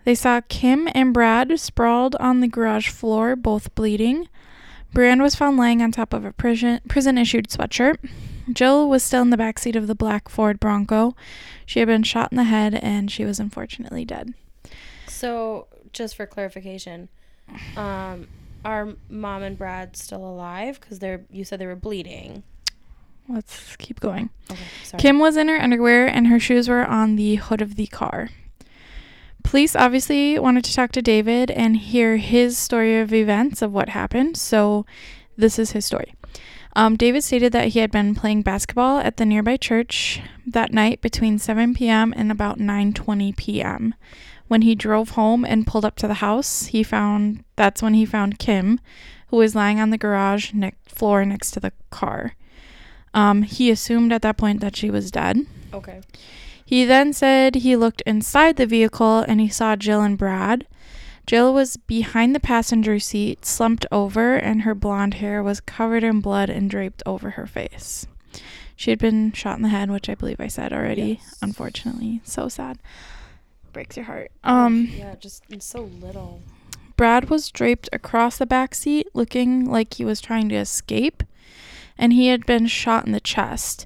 They 0.04 0.16
saw 0.16 0.40
Kim 0.48 0.88
and 0.94 1.14
Brad 1.14 1.58
sprawled 1.60 2.16
on 2.16 2.40
the 2.40 2.48
garage 2.48 2.88
floor, 2.88 3.36
both 3.36 3.72
bleeding. 3.76 4.28
Brand 4.92 5.22
was 5.22 5.34
found 5.34 5.56
lying 5.56 5.82
on 5.82 5.90
top 5.90 6.12
of 6.12 6.24
a 6.24 6.32
prison 6.32 6.80
prison 6.88 7.18
issued 7.18 7.48
sweatshirt. 7.48 7.96
Jill 8.52 8.88
was 8.88 9.02
still 9.02 9.22
in 9.22 9.30
the 9.30 9.36
back 9.36 9.58
seat 9.58 9.76
of 9.76 9.86
the 9.86 9.94
black 9.94 10.28
Ford 10.28 10.58
Bronco. 10.60 11.14
She 11.64 11.78
had 11.78 11.86
been 11.86 12.02
shot 12.02 12.32
in 12.32 12.36
the 12.36 12.44
head 12.44 12.74
and 12.74 13.10
she 13.10 13.24
was 13.24 13.38
unfortunately 13.38 14.04
dead. 14.04 14.34
So, 15.06 15.68
just 15.92 16.16
for 16.16 16.26
clarification, 16.26 17.08
um, 17.76 18.28
are 18.64 18.94
mom 19.08 19.42
and 19.42 19.56
Brad 19.56 19.96
still 19.96 20.24
alive? 20.24 20.80
Because 20.80 20.98
they're 20.98 21.24
you 21.30 21.44
said 21.44 21.58
they 21.58 21.66
were 21.66 21.76
bleeding. 21.76 22.42
Let's 23.28 23.76
keep 23.76 24.00
going. 24.00 24.30
Okay, 24.50 24.60
sorry. 24.82 25.00
Kim 25.00 25.18
was 25.18 25.36
in 25.36 25.48
her 25.48 25.56
underwear 25.56 26.06
and 26.06 26.26
her 26.26 26.40
shoes 26.40 26.68
were 26.68 26.84
on 26.84 27.16
the 27.16 27.36
hood 27.36 27.62
of 27.62 27.76
the 27.76 27.86
car. 27.86 28.30
Police 29.42 29.76
obviously 29.76 30.38
wanted 30.38 30.64
to 30.64 30.74
talk 30.74 30.92
to 30.92 31.02
David 31.02 31.50
and 31.50 31.76
hear 31.76 32.16
his 32.16 32.56
story 32.56 32.98
of 32.98 33.12
events 33.12 33.62
of 33.62 33.72
what 33.72 33.90
happened, 33.90 34.36
so 34.36 34.86
this 35.36 35.58
is 35.58 35.72
his 35.72 35.84
story. 35.84 36.14
Um, 36.74 36.96
David 36.96 37.22
stated 37.22 37.52
that 37.52 37.68
he 37.68 37.80
had 37.80 37.90
been 37.90 38.14
playing 38.14 38.42
basketball 38.42 38.98
at 38.98 39.18
the 39.18 39.26
nearby 39.26 39.56
church 39.56 40.22
that 40.46 40.72
night 40.72 41.02
between 41.02 41.38
7 41.38 41.74
p.m. 41.74 42.14
and 42.16 42.30
about 42.32 42.58
9:20 42.58 43.36
p.m. 43.36 43.94
When 44.48 44.62
he 44.62 44.74
drove 44.74 45.10
home 45.10 45.44
and 45.44 45.66
pulled 45.66 45.84
up 45.84 45.96
to 45.96 46.08
the 46.08 46.14
house, 46.14 46.66
he 46.66 46.82
found 46.82 47.44
that's 47.56 47.82
when 47.82 47.94
he 47.94 48.06
found 48.06 48.38
Kim, 48.38 48.80
who 49.28 49.36
was 49.36 49.54
lying 49.54 49.80
on 49.80 49.90
the 49.90 49.98
garage 49.98 50.52
ne- 50.52 50.72
floor 50.86 51.24
next 51.24 51.52
to 51.52 51.60
the 51.60 51.72
car. 51.90 52.36
Um, 53.14 53.42
he 53.42 53.70
assumed 53.70 54.12
at 54.12 54.22
that 54.22 54.38
point 54.38 54.60
that 54.60 54.76
she 54.76 54.90
was 54.90 55.10
dead. 55.10 55.46
Okay. 55.74 56.00
He 56.72 56.86
then 56.86 57.12
said 57.12 57.56
he 57.56 57.76
looked 57.76 58.00
inside 58.06 58.56
the 58.56 58.64
vehicle 58.64 59.18
and 59.18 59.42
he 59.42 59.50
saw 59.50 59.76
Jill 59.76 60.00
and 60.00 60.16
Brad. 60.16 60.66
Jill 61.26 61.52
was 61.52 61.76
behind 61.76 62.34
the 62.34 62.40
passenger 62.40 62.98
seat, 62.98 63.44
slumped 63.44 63.84
over, 63.92 64.36
and 64.36 64.62
her 64.62 64.74
blonde 64.74 65.12
hair 65.20 65.42
was 65.42 65.60
covered 65.60 66.02
in 66.02 66.22
blood 66.22 66.48
and 66.48 66.70
draped 66.70 67.02
over 67.04 67.32
her 67.32 67.46
face. 67.46 68.06
She 68.74 68.88
had 68.88 68.98
been 68.98 69.32
shot 69.32 69.58
in 69.58 69.62
the 69.62 69.68
head, 69.68 69.90
which 69.90 70.08
I 70.08 70.14
believe 70.14 70.40
I 70.40 70.46
said 70.46 70.72
already. 70.72 71.20
Yes. 71.20 71.38
Unfortunately, 71.42 72.22
so 72.24 72.48
sad. 72.48 72.78
Breaks 73.74 73.98
your 73.98 74.06
heart. 74.06 74.32
Um, 74.42 74.88
yeah, 74.96 75.14
just 75.16 75.44
so 75.60 75.82
little. 76.00 76.40
Brad 76.96 77.28
was 77.28 77.50
draped 77.50 77.90
across 77.92 78.38
the 78.38 78.46
back 78.46 78.74
seat, 78.74 79.08
looking 79.12 79.70
like 79.70 79.92
he 79.92 80.06
was 80.06 80.22
trying 80.22 80.48
to 80.48 80.56
escape, 80.56 81.22
and 81.98 82.14
he 82.14 82.28
had 82.28 82.46
been 82.46 82.66
shot 82.66 83.04
in 83.04 83.12
the 83.12 83.20
chest. 83.20 83.84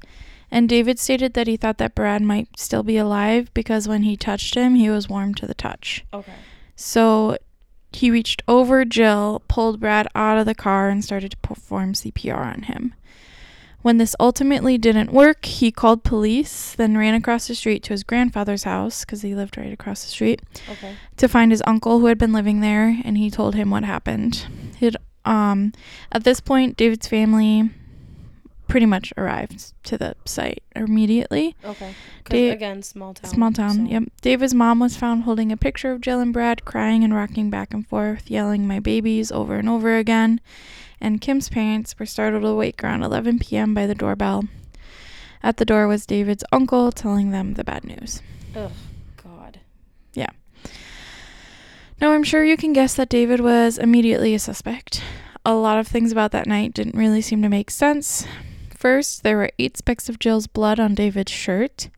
And 0.51 0.69
David 0.69 0.99
stated 0.99 1.35
that 1.35 1.47
he 1.47 1.57
thought 1.57 1.79
that 1.79 1.95
Brad 1.95 2.23
might 2.23 2.59
still 2.59 2.83
be 2.83 2.97
alive 2.97 3.53
because 3.55 3.89
when 3.89 4.03
he 4.05 4.17
touched 4.17 4.55
him, 4.55 4.75
he 4.77 4.89
was 4.89 5.09
warm 5.09 5.35
to 5.35 5.47
the 5.47 5.55
touch. 5.55 6.05
Okay. 6.13 6.33
So 6.77 7.37
he 7.93 8.11
reached 8.11 8.43
over 8.47 8.85
Jill, 8.85 9.43
pulled 9.49 9.81
Brad 9.81 10.07
out 10.15 10.39
of 10.39 10.47
the 10.47 10.55
car, 10.55 10.89
and 10.89 11.05
started 11.05 11.33
to 11.33 11.37
perform 11.39 11.95
CPR 11.95 12.37
on 12.55 12.63
him. 12.63 12.95
When 13.83 13.99
this 13.99 14.17
ultimately 14.19 14.79
didn't 14.79 15.13
work, 15.13 15.45
he 15.45 15.71
called 15.71 16.03
police, 16.03 16.75
then 16.75 16.99
ran 16.99 17.15
across 17.15 17.47
the 17.47 17.55
street 17.55 17.83
to 17.85 17.91
his 17.93 18.03
grandfather's 18.03 18.65
house 18.65 19.05
because 19.05 19.23
he 19.23 19.35
lived 19.35 19.57
right 19.57 19.73
across 19.73 20.03
the 20.03 20.11
street 20.11 20.43
Okay. 20.69 20.95
to 21.17 21.29
find 21.29 21.53
his 21.53 21.63
uncle 21.67 22.01
who 22.01 22.07
had 22.07 22.19
been 22.19 22.33
living 22.33 22.61
there, 22.61 23.01
and 23.05 23.17
he 23.17 23.31
told 23.31 23.55
him 23.55 23.71
what 23.71 23.85
happened. 23.85 24.47
He'd, 24.79 24.97
um, 25.25 25.73
at 26.11 26.25
this 26.25 26.41
point, 26.41 26.77
David's 26.77 27.07
family 27.07 27.71
pretty 28.69 28.87
much 28.87 29.13
arrived 29.17 29.73
to 29.85 29.97
the 29.97 30.15
site 30.25 30.63
immediately. 30.75 31.55
Okay. 31.65 31.95
Da- 32.29 32.51
again, 32.51 32.83
small 32.83 33.15
town. 33.15 33.31
Small 33.31 33.53
town. 33.53 33.75
so- 33.75 33.83
Yep. 33.93 34.03
David's 34.23 34.55
mom 34.55 34.81
was 34.81 34.97
found 34.97 35.23
holding 35.23 35.53
a 35.53 35.57
picture 35.57 35.93
of 35.93 36.01
Jill 36.01 36.21
and 36.21 36.33
Brad, 36.33 36.65
crying 36.65 37.05
and 37.05 37.15
rocking 37.15 37.51
back 37.51 37.73
and 37.73 37.87
forth, 37.87 38.31
yelling 38.31 38.67
"my 38.67 38.81
babies" 38.81 39.31
over 39.31 39.57
and 39.57 39.69
over 39.69 39.97
again. 39.97 40.41
And 41.01 41.21
Kim's 41.21 41.49
parents 41.49 41.95
were 41.99 42.07
startled 42.07 42.45
awake 42.45 42.83
around 42.83 43.03
11 43.03 43.39
p.m. 43.39 43.75
by 43.75 43.87
the 43.87 43.95
doorbell. 43.95 44.45
At 45.43 45.59
the 45.59 45.65
door 45.65 45.87
was 45.87 46.07
David's 46.07 46.43
uncle 46.51 46.91
telling 46.91 47.31
them 47.31 47.55
the 47.55 47.63
bad 47.65 47.85
news. 47.85 48.23
Ugh. 48.57 48.73
God. 49.23 49.61
Yeah. 50.15 50.31
Now, 52.01 52.13
I'm 52.13 52.25
sure 52.25 52.45
you 52.45 52.57
can 52.57 52.73
guess 52.73 52.95
that 52.95 53.09
David 53.09 53.41
was 53.41 53.79
immediately 53.79 54.35
a 54.35 54.39
suspect. 54.39 55.03
A 55.45 55.55
lot 55.55 55.79
of 55.79 55.87
things 55.87 56.13
about 56.13 56.33
that 56.33 56.47
night 56.47 56.75
didn't 56.75 56.95
really 56.97 57.21
seem 57.23 57.41
to 57.43 57.49
make 57.49 57.71
sense. 57.71 58.27
First, 58.77 59.23
there 59.23 59.39
were 59.39 59.51
eight 59.59 59.77
specks 59.79 60.09
of 60.09 60.19
Jill's 60.19 60.47
blood 60.47 60.79
on 60.79 60.95
David's 60.95 61.33
shirt, 61.33 61.89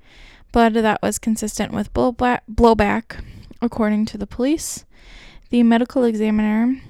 blood 0.52 0.74
that 0.74 1.02
was 1.02 1.18
consistent 1.18 1.72
with 1.72 1.92
blowback, 1.92 3.24
according 3.60 4.06
to 4.06 4.18
the 4.18 4.28
police. 4.28 4.84
The 5.50 5.64
medical 5.64 6.04
examiner, 6.04 6.80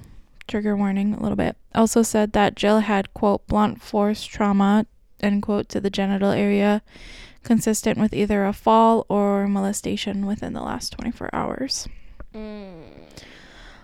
trigger 0.47 0.77
warning 0.77 1.15
a 1.15 1.23
little 1.23 1.37
bit, 1.37 1.57
also 1.75 2.03
said 2.03 2.33
that 2.33 2.55
Jill 2.55 2.81
had, 2.81 3.15
quote, 3.15 3.47
blunt 3.47 3.81
force 3.81 4.25
trauma, 4.25 4.87
end 5.21 5.43
quote, 5.43 5.71
to 5.71 5.81
the 5.81 5.91
genital 5.91 6.33
area, 6.33 6.83
consistent 7.43 7.99
with 7.99 8.13
either 8.13 8.45
a 8.45 8.53
fall 8.53 9.07
or 9.09 9.49
molestation 9.49 10.27
within 10.27 10.53
the 10.53 10.61
last 10.61 10.93
24 10.93 11.31
hours. 11.33 11.89
Mm. 12.35 12.83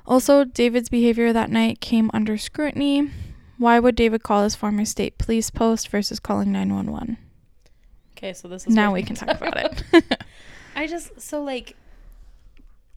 Also, 0.07 0.45
David's 0.45 0.91
behavior 0.91 1.33
that 1.33 1.51
night 1.51 1.81
came 1.81 2.11
under 2.13 2.37
scrutiny. 2.37 3.11
Why 3.59 3.79
would 3.79 3.95
David 3.95 4.23
call 4.23 4.43
his 4.43 4.55
former 4.55 4.85
state 4.85 5.19
police 5.19 5.51
post 5.51 5.89
versus 5.89 6.19
calling 6.19 6.53
911? 6.53 7.19
Okay, 8.17 8.33
so 8.33 8.49
this 8.49 8.67
is 8.67 8.75
Now 8.75 8.93
we 8.93 9.03
can 9.03 9.17
talk 9.17 9.41
about 9.41 9.57
it. 9.93 10.23
I 10.77 10.87
just 10.87 11.21
so 11.21 11.43
like 11.43 11.77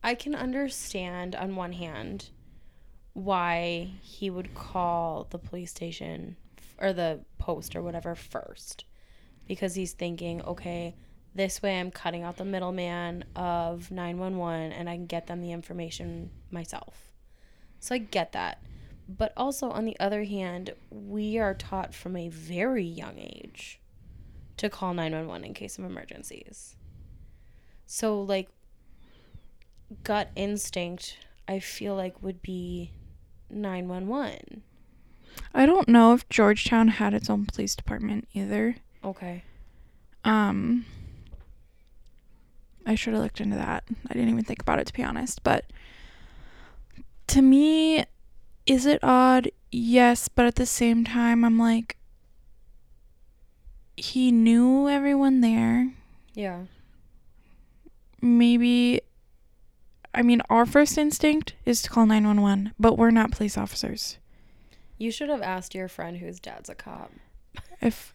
I 0.03 0.15
can 0.15 0.35
understand 0.35 1.35
on 1.35 1.55
one 1.55 1.73
hand 1.73 2.29
why 3.13 3.91
he 4.01 4.29
would 4.29 4.53
call 4.53 5.27
the 5.29 5.39
police 5.39 5.71
station 5.71 6.37
or 6.79 6.93
the 6.93 7.19
post 7.39 7.75
or 7.75 7.81
whatever 7.81 8.15
first 8.15 8.85
because 9.47 9.75
he's 9.75 9.93
thinking, 9.93 10.41
okay, 10.43 10.95
this 11.33 11.61
way 11.61 11.79
I'm 11.79 11.91
cutting 11.91 12.23
out 12.23 12.37
the 12.37 12.45
middleman 12.45 13.23
of 13.35 13.91
911 13.91 14.71
and 14.71 14.89
I 14.89 14.95
can 14.95 15.05
get 15.05 15.27
them 15.27 15.41
the 15.41 15.51
information 15.51 16.29
myself. 16.51 17.13
So 17.79 17.95
I 17.95 17.99
get 17.99 18.33
that. 18.33 18.61
But 19.09 19.33
also 19.37 19.69
on 19.69 19.85
the 19.85 19.99
other 19.99 20.23
hand, 20.25 20.73
we 20.89 21.37
are 21.37 21.53
taught 21.53 21.93
from 21.93 22.15
a 22.15 22.29
very 22.29 22.83
young 22.83 23.17
age 23.17 23.79
to 24.57 24.69
call 24.69 24.93
911 24.93 25.45
in 25.45 25.53
case 25.53 25.77
of 25.77 25.85
emergencies. 25.85 26.75
So 27.85 28.21
like 28.21 28.49
gut 30.03 30.29
instinct 30.35 31.17
I 31.47 31.59
feel 31.59 31.95
like 31.95 32.21
would 32.21 32.41
be 32.41 32.91
911. 33.49 34.63
I 35.53 35.65
don't 35.65 35.87
know 35.87 36.13
if 36.13 36.27
Georgetown 36.29 36.89
had 36.89 37.13
its 37.13 37.29
own 37.29 37.45
police 37.45 37.75
department 37.75 38.27
either. 38.33 38.75
Okay. 39.03 39.43
Um, 40.25 40.85
I 42.85 42.95
should 42.95 43.13
have 43.13 43.23
looked 43.23 43.39
into 43.39 43.55
that. 43.55 43.85
I 44.09 44.13
didn't 44.13 44.29
even 44.29 44.43
think 44.43 44.61
about 44.61 44.79
it 44.79 44.87
to 44.87 44.93
be 44.93 45.03
honest. 45.03 45.43
But 45.43 45.65
to 47.27 47.41
me, 47.41 48.05
is 48.67 48.86
it 48.86 49.00
odd? 49.03 49.50
Yes, 49.71 50.27
but 50.27 50.45
at 50.45 50.55
the 50.55 50.65
same 50.65 51.03
time, 51.03 51.43
I'm 51.43 51.57
like, 51.57 51.97
he 53.95 54.31
knew 54.31 54.88
everyone 54.88 55.41
there. 55.41 55.91
Yeah. 56.33 56.65
maybe 58.21 59.01
I 60.13 60.21
mean 60.21 60.41
our 60.50 60.65
first 60.65 60.97
instinct 60.97 61.53
is 61.65 61.81
to 61.83 61.89
call 61.89 62.05
911, 62.05 62.74
but 62.79 62.97
we're 62.97 63.12
not 63.12 63.31
police 63.31 63.57
officers. 63.57 64.17
You 65.00 65.12
should 65.12 65.29
have 65.29 65.41
asked 65.41 65.74
your 65.75 65.88
friend 65.88 66.17
whose 66.17 66.39
dad's 66.39 66.69
a 66.69 66.75
cop. 66.75 67.12
If 67.81 68.13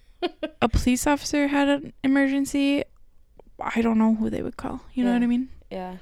a 0.60 0.68
police 0.68 1.06
officer 1.06 1.48
had 1.48 1.68
an 1.68 1.92
emergency, 2.04 2.84
I 3.60 3.82
don't 3.82 3.98
know 3.98 4.14
who 4.14 4.30
they 4.30 4.42
would 4.42 4.56
call. 4.56 4.82
You 4.94 5.04
know 5.04 5.10
Yeah. 5.10 5.16
what 5.16 5.22
I 5.24 5.26
mean? 5.26 5.48
Yeah. 5.70 5.96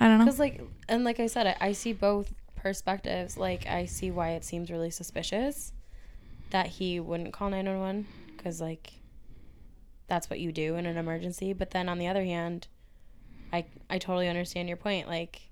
I 0.00 0.06
don't 0.08 0.18
know. 0.18 0.24
Cuz 0.26 0.38
like 0.38 0.60
and 0.88 1.04
like 1.04 1.18
I 1.20 1.26
said 1.28 1.46
I, 1.46 1.56
I 1.68 1.72
see 1.72 1.92
both 1.92 2.32
perspectives. 2.62 3.36
Like 3.36 3.66
I 3.66 3.84
see 3.86 4.10
why 4.10 4.30
it 4.30 4.44
seems 4.44 4.70
really 4.70 4.90
suspicious 4.90 5.72
that 6.50 6.66
he 6.66 6.98
wouldn't 7.00 7.32
call 7.32 7.50
911 7.50 8.06
cuz 8.38 8.60
like 8.60 8.92
that's 10.06 10.30
what 10.30 10.40
you 10.40 10.52
do 10.52 10.76
in 10.76 10.86
an 10.86 10.96
emergency, 10.96 11.52
but 11.52 11.70
then 11.70 11.88
on 11.88 11.98
the 11.98 12.06
other 12.06 12.24
hand, 12.24 12.66
I 13.52 13.64
I 13.90 13.98
totally 13.98 14.28
understand 14.28 14.68
your 14.68 14.76
point 14.78 15.06
like 15.08 15.42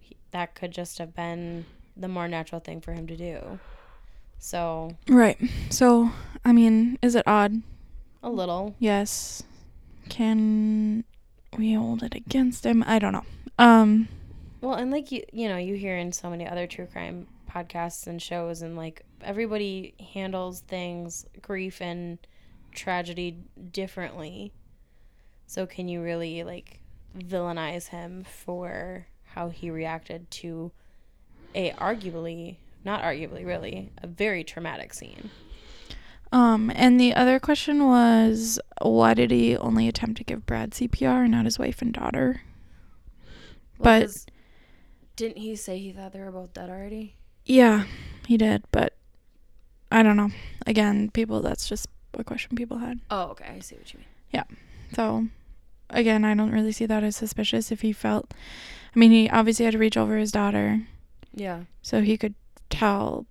he, 0.00 0.16
that 0.30 0.54
could 0.54 0.72
just 0.72 0.98
have 0.98 1.14
been 1.14 1.64
the 1.96 2.08
more 2.08 2.28
natural 2.28 2.60
thing 2.60 2.80
for 2.80 2.92
him 2.92 3.06
to 3.06 3.16
do. 3.16 3.58
So, 4.38 4.96
Right. 5.08 5.38
So, 5.70 6.10
I 6.44 6.52
mean, 6.52 6.98
is 7.00 7.14
it 7.14 7.26
odd? 7.28 7.62
a 8.24 8.30
little. 8.30 8.74
Yes. 8.78 9.42
Can 10.08 11.04
we 11.56 11.74
hold 11.74 12.02
it 12.02 12.14
against 12.14 12.64
him? 12.66 12.82
I 12.86 12.98
don't 12.98 13.12
know. 13.12 13.24
Um, 13.58 14.08
Well, 14.62 14.74
and 14.74 14.90
like 14.92 15.10
you, 15.12 15.24
you 15.32 15.48
know, 15.48 15.56
you 15.58 15.74
hear 15.74 15.96
in 15.98 16.12
so 16.12 16.30
many 16.30 16.46
other 16.46 16.66
true 16.68 16.86
crime 16.86 17.26
podcasts 17.50 18.06
and 18.06 18.22
shows, 18.22 18.62
and 18.62 18.76
like 18.76 19.04
everybody 19.20 19.94
handles 20.14 20.60
things, 20.60 21.26
grief 21.42 21.82
and 21.82 22.18
tragedy 22.72 23.38
differently. 23.72 24.52
So, 25.46 25.66
can 25.66 25.88
you 25.88 26.00
really 26.00 26.44
like 26.44 26.80
villainize 27.18 27.88
him 27.88 28.24
for 28.24 29.06
how 29.34 29.48
he 29.48 29.68
reacted 29.68 30.30
to 30.30 30.70
a 31.54 31.72
arguably, 31.72 32.56
not 32.84 33.02
arguably, 33.02 33.44
really, 33.44 33.90
a 34.02 34.06
very 34.06 34.44
traumatic 34.44 34.94
scene? 34.94 35.28
um, 36.30 36.70
and 36.74 36.98
the 37.00 37.14
other 37.14 37.38
question 37.40 37.84
was, 37.86 38.58
why 38.80 39.12
did 39.12 39.30
he 39.32 39.56
only 39.56 39.88
attempt 39.88 40.16
to 40.18 40.24
give 40.24 40.46
Brad 40.46 40.70
CPR 40.70 41.22
and 41.24 41.32
not 41.32 41.44
his 41.46 41.58
wife 41.58 41.82
and 41.82 41.92
daughter? 41.92 42.42
But- 43.78 44.02
'cause 44.02 44.26
didn't 45.22 45.38
he 45.38 45.54
say 45.54 45.78
he 45.78 45.92
thought 45.92 46.12
they 46.12 46.18
were 46.18 46.32
both 46.32 46.52
dead 46.52 46.68
already? 46.68 47.14
Yeah, 47.46 47.84
he 48.26 48.36
did, 48.36 48.64
but 48.72 48.96
I 49.90 50.02
don't 50.02 50.16
know. 50.16 50.30
Again, 50.66 51.10
people 51.10 51.40
that's 51.40 51.68
just 51.68 51.86
a 52.14 52.24
question 52.24 52.56
people 52.56 52.78
had. 52.78 52.98
Oh, 53.08 53.26
okay, 53.30 53.44
I 53.56 53.60
see 53.60 53.76
what 53.76 53.92
you 53.92 54.00
mean. 54.00 54.08
Yeah. 54.32 54.42
So 54.96 55.28
again, 55.90 56.24
I 56.24 56.34
don't 56.34 56.50
really 56.50 56.72
see 56.72 56.86
that 56.86 57.04
as 57.04 57.14
suspicious 57.14 57.70
if 57.70 57.82
he 57.82 57.92
felt 57.92 58.34
I 58.96 58.98
mean, 58.98 59.12
he 59.12 59.30
obviously 59.30 59.64
had 59.64 59.72
to 59.72 59.78
reach 59.78 59.96
over 59.96 60.16
his 60.16 60.32
daughter 60.32 60.80
Yeah. 61.32 61.62
so 61.82 62.02
he 62.02 62.16
could 62.16 62.34
tell 62.68 63.26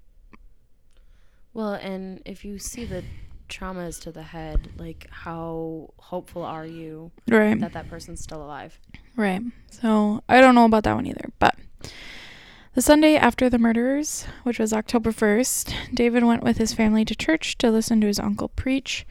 Well, 1.54 1.74
and 1.74 2.22
if 2.26 2.46
you 2.46 2.58
see 2.58 2.86
the 2.86 3.04
traumas 3.50 4.00
to 4.04 4.14
the 4.14 4.24
head, 4.24 4.70
like 4.78 5.08
how 5.12 5.94
hopeful 6.00 6.44
are 6.44 6.66
you 6.66 7.12
Right. 7.28 7.60
that 7.60 7.74
that 7.74 7.90
person's 7.90 8.22
still 8.22 8.42
alive? 8.42 8.80
Right. 9.18 9.42
So 9.72 10.24
I 10.30 10.40
don't 10.40 10.56
know 10.56 10.64
about 10.66 10.86
that 10.86 10.96
one 10.96 11.06
either. 11.06 11.32
But 11.38 11.56
the 12.74 12.82
Sunday 12.82 13.16
after 13.18 13.50
the 13.50 13.60
murders, 13.60 14.26
which 14.44 14.60
was 14.60 14.72
October 14.72 15.12
1st, 15.12 15.74
David 15.94 16.24
went 16.24 16.44
with 16.44 16.58
his 16.58 16.74
family 16.74 17.04
to 17.04 17.16
church 17.16 17.58
to 17.58 17.70
listen 17.70 18.00
to 18.02 18.08
his 18.08 18.20
uncle 18.20 18.48
preach. 18.48 19.06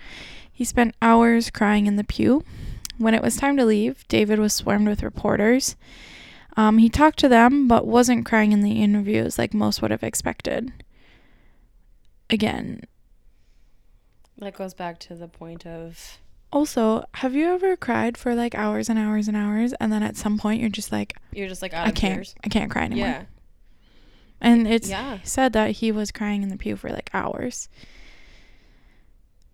He 0.50 0.64
spent 0.64 0.94
hours 1.02 1.50
crying 1.50 1.86
in 1.86 1.96
the 1.96 2.04
pew. 2.04 2.42
When 2.96 3.14
it 3.14 3.22
was 3.22 3.36
time 3.36 3.56
to 3.56 3.64
leave, 3.64 4.06
David 4.08 4.38
was 4.38 4.54
swarmed 4.54 4.88
with 4.88 5.02
reporters. 5.02 5.76
Um, 6.56 6.78
he 6.78 6.88
talked 6.88 7.18
to 7.20 7.28
them, 7.28 7.68
but 7.68 7.86
wasn't 7.86 8.26
crying 8.26 8.52
in 8.52 8.62
the 8.62 8.82
interviews 8.82 9.38
like 9.38 9.54
most 9.54 9.80
would 9.82 9.90
have 9.90 10.02
expected. 10.02 10.72
Again, 12.28 12.82
That 14.38 14.54
goes 14.54 14.72
back 14.74 14.98
to 15.00 15.14
the 15.14 15.28
point 15.28 15.66
of 15.66 16.18
also, 16.52 17.04
have 17.14 17.35
you 17.35 17.47
ever 17.47 17.76
cried 17.76 18.16
for 18.16 18.35
like 18.35 18.54
hours 18.54 18.88
and 18.88 18.99
hours 18.99 19.28
and 19.28 19.37
hours, 19.37 19.73
and 19.80 19.92
then 19.92 20.02
at 20.02 20.16
some 20.16 20.38
point 20.38 20.61
you're 20.61 20.71
just 20.71 20.90
like, 20.92 21.14
you're 21.33 21.49
just 21.49 21.62
like 21.62 21.73
out 21.75 21.87
I 21.87 21.90
of 21.90 21.95
can't, 21.95 22.14
tears. 22.16 22.35
I 22.45 22.49
can't 22.49 22.71
cry 22.71 22.83
anymore. 22.85 23.07
Yeah. 23.07 23.25
And 24.40 24.66
it's 24.66 24.88
Yeah. 24.88 25.19
said 25.23 25.52
that 25.52 25.71
he 25.73 25.92
was 25.92 26.11
crying 26.11 26.42
in 26.42 26.49
the 26.49 26.57
pew 26.57 26.75
for 26.76 26.90
like 26.90 27.11
hours. 27.12 27.69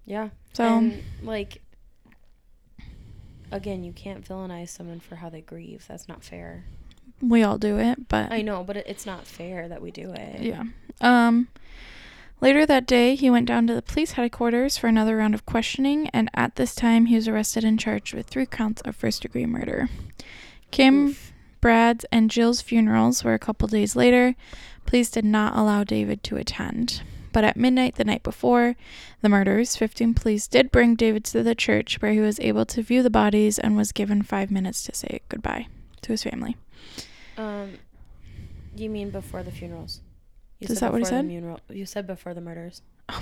Yeah. 0.05 0.29
So 0.53 0.65
and 0.65 1.03
like 1.23 1.61
again, 3.53 3.85
you 3.85 3.93
can't 3.93 4.27
villainize 4.27 4.69
someone 4.69 5.01
for 5.01 5.17
how 5.17 5.29
they 5.29 5.41
grieve. 5.41 5.85
That's 5.89 6.09
not 6.09 6.23
fair. 6.25 6.65
we 7.21 7.43
all 7.43 7.59
do 7.59 7.79
it, 7.79 8.09
but 8.09 8.31
I 8.33 8.43
know, 8.43 8.63
but 8.65 8.77
it's 8.77 9.07
not 9.07 9.27
fair 9.27 9.69
that 9.69 9.81
we 9.83 9.91
do 9.91 10.13
it. 10.13 10.41
yeah. 10.43 10.63
Um 11.01 11.49
later 12.41 12.67
that 12.67 12.87
day 12.87 13.15
he 13.15 13.31
went 13.31 13.47
down 13.47 13.67
to 13.67 13.75
the 13.75 13.83
police 13.83 14.13
headquarters 14.13 14.77
for 14.77 14.87
another 14.87 15.17
round 15.17 15.35
of 15.35 15.47
questioning 15.47 16.09
and 16.11 16.31
at 16.35 16.57
this 16.57 16.75
time 16.75 17.07
he 17.07 17.17
was 17.17 17.29
arrested 17.29 17.65
and 17.65 17.81
charged 17.81 18.15
with 18.15 18.27
three 18.27 18.47
counts 18.47 18.83
of 18.83 18.95
first 18.97 19.23
degree 19.23 19.47
murder. 19.47 19.89
Kim, 20.71 21.09
Oof. 21.09 21.33
Brad's 21.61 22.05
and 22.13 22.31
Jill's 22.31 22.61
funerals 22.61 23.25
were 23.25 23.35
a 23.35 23.39
couple 23.39 23.69
days 23.69 23.97
later. 23.97 24.35
Police 24.85 25.11
did 25.11 25.25
not 25.25 25.57
allow 25.57 25.85
David 25.85 26.23
to 26.25 26.37
attend. 26.37 27.03
But 27.33 27.45
at 27.45 27.57
midnight 27.57 27.97
the 27.97 28.05
night 28.05 28.23
before 28.23 28.77
the 29.21 29.29
murders, 29.29 29.77
15 29.77 30.15
police 30.15 30.49
did 30.49 30.71
bring 30.71 30.95
David 30.95 31.25
to 31.25 31.43
the 31.43 31.55
church 31.55 32.01
where 32.01 32.13
he 32.13 32.21
was 32.21 32.41
able 32.41 32.65
to 32.67 32.83
view 32.83 33.03
the 33.03 33.11
bodies 33.11 33.59
and 33.59 33.77
was 33.77 33.93
given 33.93 34.23
five 34.23 34.51
minutes 34.51 34.83
to 34.85 34.95
say 34.95 35.21
goodbye 35.29 35.67
to 36.01 36.13
his 36.13 36.23
family. 36.23 36.57
Um, 37.37 37.79
you 38.75 38.89
mean 38.89 39.11
before 39.11 39.43
the 39.43 39.51
funerals? 39.51 40.01
You 40.61 40.69
Is 40.71 40.81
that 40.81 40.93
what 40.93 41.01
he 41.01 41.05
said? 41.05 41.31
You 41.69 41.87
said 41.87 42.07
before 42.07 42.35
the 42.35 42.41
murders. 42.41 42.83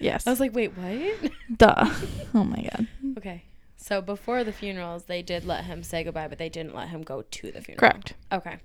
Yes. 0.00 0.26
I 0.26 0.30
was 0.30 0.40
like, 0.40 0.54
wait, 0.54 0.72
what? 0.76 1.30
Duh. 1.58 1.94
Oh 2.34 2.42
my 2.42 2.62
god. 2.62 2.86
okay. 3.18 3.44
So 3.76 4.00
before 4.00 4.44
the 4.44 4.52
funerals, 4.52 5.04
they 5.04 5.22
did 5.22 5.44
let 5.44 5.64
him 5.64 5.82
say 5.82 6.04
goodbye, 6.04 6.28
but 6.28 6.38
they 6.38 6.48
didn't 6.48 6.74
let 6.74 6.88
him 6.88 7.02
go 7.02 7.22
to 7.22 7.52
the 7.52 7.60
funeral. 7.60 7.80
Correct. 7.80 8.14
Okay. 8.32 8.56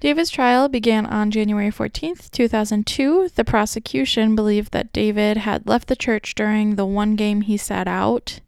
David's 0.00 0.30
trial 0.30 0.68
began 0.68 1.06
on 1.06 1.30
January 1.30 1.70
14th, 1.70 2.30
2002. 2.30 3.30
The 3.34 3.44
prosecution 3.44 4.34
believed 4.34 4.72
that 4.72 4.92
David 4.92 5.36
had 5.38 5.66
left 5.66 5.88
the 5.88 5.96
church 5.96 6.34
during 6.34 6.74
the 6.76 6.86
one 6.86 7.14
game 7.14 7.42
he 7.42 7.56
sat 7.56 7.86
out. 7.86 8.40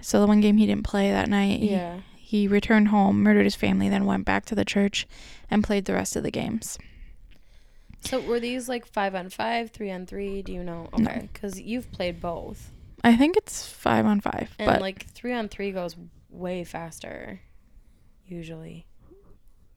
So, 0.00 0.20
the 0.20 0.26
one 0.26 0.40
game 0.40 0.56
he 0.56 0.66
didn't 0.66 0.84
play 0.84 1.10
that 1.10 1.28
night. 1.28 1.60
Yeah. 1.60 2.00
He 2.26 2.48
returned 2.48 2.88
home, 2.88 3.22
murdered 3.22 3.44
his 3.44 3.54
family, 3.54 3.88
then 3.88 4.04
went 4.04 4.24
back 4.24 4.44
to 4.46 4.56
the 4.56 4.64
church 4.64 5.06
and 5.48 5.62
played 5.62 5.84
the 5.84 5.92
rest 5.92 6.16
of 6.16 6.24
the 6.24 6.32
games. 6.32 6.76
So 8.00 8.18
were 8.18 8.40
these 8.40 8.68
like 8.68 8.84
five 8.84 9.14
on 9.14 9.30
five, 9.30 9.70
three 9.70 9.92
on 9.92 10.06
three? 10.06 10.42
Do 10.42 10.52
you 10.52 10.64
know? 10.64 10.88
Okay, 10.92 11.28
because 11.32 11.60
you've 11.60 11.92
played 11.92 12.20
both, 12.20 12.72
I 13.04 13.14
think 13.14 13.36
it's 13.36 13.64
five 13.64 14.06
on 14.06 14.20
five, 14.20 14.52
and 14.58 14.66
but 14.66 14.80
like 14.80 15.06
three 15.06 15.32
on 15.32 15.48
three 15.48 15.70
goes 15.70 15.94
way 16.28 16.64
faster, 16.64 17.42
usually. 18.26 18.86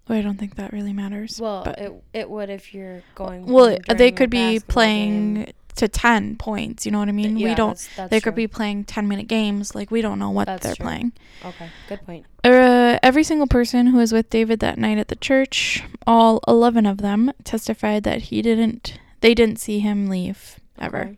I 0.08 0.22
don't 0.22 0.40
think 0.40 0.56
that 0.56 0.74
really 0.74 0.92
matters. 0.92 1.40
Well, 1.40 1.66
it 1.78 2.04
it 2.14 2.30
would 2.32 2.50
if 2.50 2.74
you're 2.74 3.04
going. 3.14 3.46
well, 3.46 3.78
they 3.88 4.12
could 4.12 4.32
be 4.32 4.60
playing 4.60 5.36
game. 5.36 5.54
To 5.80 5.88
10 5.90 6.38
points. 6.38 6.86
You 6.86 6.92
know 6.92 7.00
what 7.00 7.10
I 7.10 7.12
mean? 7.12 7.36
we 7.36 7.44
don't, 7.56 7.70
that's- 7.70 7.90
that's 7.98 8.10
they 8.10 8.20
could 8.22 8.34
true. 8.36 8.44
be 8.44 8.48
playing 8.48 8.86
10 8.86 9.08
minute 9.08 9.28
games. 9.28 9.76
Like, 9.76 9.92
we 9.92 10.02
don't 10.02 10.20
know 10.20 10.30
what 10.30 10.46
That's 10.48 10.64
they're 10.64 10.76
true. 10.76 10.86
playing. 10.86 11.12
Okay, 11.44 11.70
good 11.90 12.02
point. 12.06 12.26
Uh, 12.44 12.98
every 13.04 13.24
single 13.24 13.48
person 13.48 13.88
who 13.88 13.98
was 13.98 14.14
with 14.14 14.30
David 14.30 14.60
that 14.62 14.78
night 14.78 14.98
at 14.98 15.08
the 15.10 15.16
church, 15.16 15.84
all 16.08 16.40
11 16.48 16.86
of 16.86 17.00
them, 17.00 17.32
testified 17.44 18.04
that 18.04 18.24
he 18.24 18.42
didn't, 18.42 19.00
they 19.22 19.34
didn't 19.34 19.60
see 19.60 19.80
him 19.80 20.08
leave 20.08 20.60
ever. 20.78 21.02
Okay. 21.02 21.18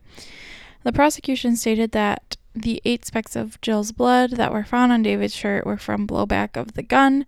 The 0.84 0.91
prosecution 0.91 1.56
stated 1.56 1.91
that 1.91 2.38
the 2.56 2.82
eight 2.86 3.06
specks 3.06 3.36
of 3.36 3.62
Jill's 3.62 3.91
blood 3.91 4.32
that 4.32 4.52
were 4.52 4.63
found 4.63 4.91
on 4.91 5.04
David's 5.04 5.36
shirt 5.36 5.65
were 5.65 5.78
from 5.78 6.08
blowback 6.08 6.58
of 6.58 6.74
the 6.74 6.82
gun, 6.84 7.26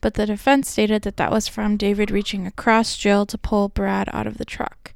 but 0.00 0.14
the 0.14 0.24
defense 0.24 0.70
stated 0.70 1.02
that 1.02 1.16
that 1.16 1.30
was 1.30 1.46
from 1.48 1.76
David 1.76 2.10
reaching 2.10 2.46
across 2.46 2.96
Jill 2.96 3.26
to 3.26 3.36
pull 3.36 3.68
Brad 3.68 4.08
out 4.12 4.26
of 4.26 4.38
the 4.38 4.44
truck. 4.44 4.91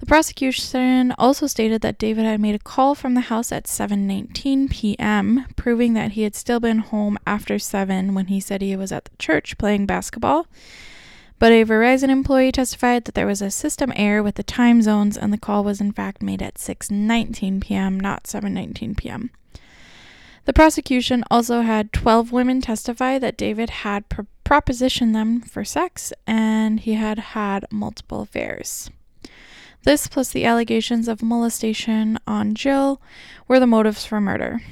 The 0.00 0.06
prosecution 0.06 1.14
also 1.18 1.46
stated 1.46 1.80
that 1.82 1.98
David 1.98 2.24
had 2.24 2.40
made 2.40 2.54
a 2.54 2.58
call 2.58 2.94
from 2.94 3.14
the 3.14 3.22
house 3.22 3.52
at 3.52 3.64
7:19 3.64 4.68
p.m., 4.68 5.46
proving 5.56 5.94
that 5.94 6.12
he 6.12 6.22
had 6.22 6.34
still 6.34 6.60
been 6.60 6.78
home 6.78 7.16
after 7.26 7.58
7 7.58 8.12
when 8.12 8.26
he 8.26 8.40
said 8.40 8.60
he 8.60 8.76
was 8.76 8.92
at 8.92 9.06
the 9.06 9.16
church 9.18 9.56
playing 9.56 9.86
basketball. 9.86 10.46
But 11.38 11.52
a 11.52 11.64
Verizon 11.64 12.08
employee 12.08 12.52
testified 12.52 13.04
that 13.04 13.14
there 13.14 13.26
was 13.26 13.42
a 13.42 13.50
system 13.50 13.92
error 13.96 14.22
with 14.22 14.34
the 14.36 14.42
time 14.42 14.82
zones 14.82 15.16
and 15.16 15.32
the 15.32 15.38
call 15.38 15.64
was 15.64 15.80
in 15.80 15.92
fact 15.92 16.22
made 16.22 16.42
at 16.42 16.56
6:19 16.56 17.60
p.m., 17.60 17.98
not 17.98 18.24
7:19 18.24 18.96
p.m. 18.96 19.30
The 20.44 20.52
prosecution 20.52 21.24
also 21.30 21.62
had 21.62 21.92
12 21.92 22.30
women 22.32 22.60
testify 22.60 23.18
that 23.18 23.36
David 23.36 23.70
had 23.70 24.08
pr- 24.08 24.22
propositioned 24.44 25.14
them 25.14 25.40
for 25.40 25.64
sex 25.64 26.12
and 26.26 26.80
he 26.80 26.94
had 26.94 27.18
had 27.18 27.66
multiple 27.70 28.20
affairs. 28.20 28.90
This, 29.84 30.06
plus 30.06 30.30
the 30.30 30.46
allegations 30.46 31.08
of 31.08 31.22
molestation 31.22 32.18
on 32.26 32.54
Jill, 32.54 33.02
were 33.46 33.60
the 33.60 33.66
motives 33.66 34.06
for 34.06 34.18
murder. 34.18 34.62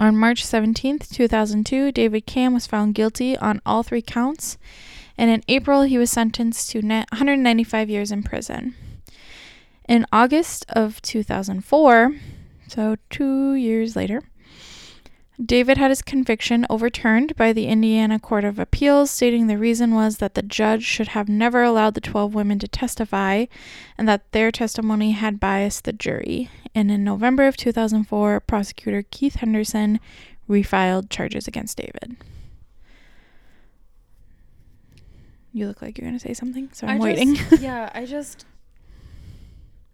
On 0.00 0.16
March 0.16 0.42
17th, 0.42 1.10
2002, 1.10 1.92
David 1.92 2.24
Camm 2.24 2.54
was 2.54 2.66
found 2.66 2.94
guilty 2.94 3.36
on 3.36 3.60
all 3.66 3.82
three 3.82 4.00
counts, 4.00 4.56
and 5.18 5.30
in 5.30 5.42
April, 5.48 5.82
he 5.82 5.98
was 5.98 6.10
sentenced 6.10 6.70
to 6.70 6.80
ne- 6.80 7.04
195 7.12 7.90
years 7.90 8.10
in 8.10 8.22
prison. 8.22 8.74
In 9.86 10.06
August 10.10 10.64
of 10.70 11.02
2004, 11.02 12.14
so 12.68 12.96
two 13.10 13.54
years 13.54 13.96
later, 13.96 14.22
David 15.44 15.76
had 15.76 15.90
his 15.90 16.00
conviction 16.00 16.66
overturned 16.70 17.36
by 17.36 17.52
the 17.52 17.66
Indiana 17.66 18.18
Court 18.18 18.44
of 18.44 18.58
Appeals, 18.58 19.10
stating 19.10 19.46
the 19.46 19.58
reason 19.58 19.94
was 19.94 20.16
that 20.16 20.34
the 20.34 20.42
judge 20.42 20.82
should 20.82 21.08
have 21.08 21.28
never 21.28 21.62
allowed 21.62 21.94
the 21.94 22.00
12 22.00 22.34
women 22.34 22.58
to 22.60 22.68
testify 22.68 23.44
and 23.98 24.08
that 24.08 24.32
their 24.32 24.50
testimony 24.50 25.10
had 25.12 25.38
biased 25.38 25.84
the 25.84 25.92
jury. 25.92 26.48
And 26.74 26.90
in 26.90 27.04
November 27.04 27.46
of 27.46 27.56
2004, 27.56 28.40
prosecutor 28.40 29.04
Keith 29.10 29.36
Henderson 29.36 30.00
refiled 30.48 31.10
charges 31.10 31.46
against 31.46 31.76
David. 31.76 32.16
You 35.52 35.66
look 35.66 35.80
like 35.82 35.98
you're 35.98 36.06
going 36.08 36.18
to 36.18 36.26
say 36.26 36.34
something, 36.34 36.70
so 36.72 36.86
I'm 36.86 37.00
I 37.00 37.04
waiting. 37.04 37.34
just- 37.34 37.52
yeah, 37.62 37.90
I 37.94 38.04
just. 38.06 38.46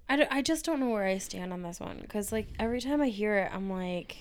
I, 0.08 0.16
d- 0.16 0.26
I 0.30 0.42
just 0.42 0.64
don't 0.66 0.78
know 0.78 0.90
where 0.90 1.04
I 1.06 1.18
stand 1.18 1.52
on 1.52 1.62
this 1.62 1.80
one 1.80 1.98
because 2.00 2.32
like 2.32 2.46
every 2.58 2.80
time 2.80 3.00
I 3.00 3.08
hear 3.08 3.38
it, 3.38 3.50
I'm 3.54 3.70
like, 3.70 4.16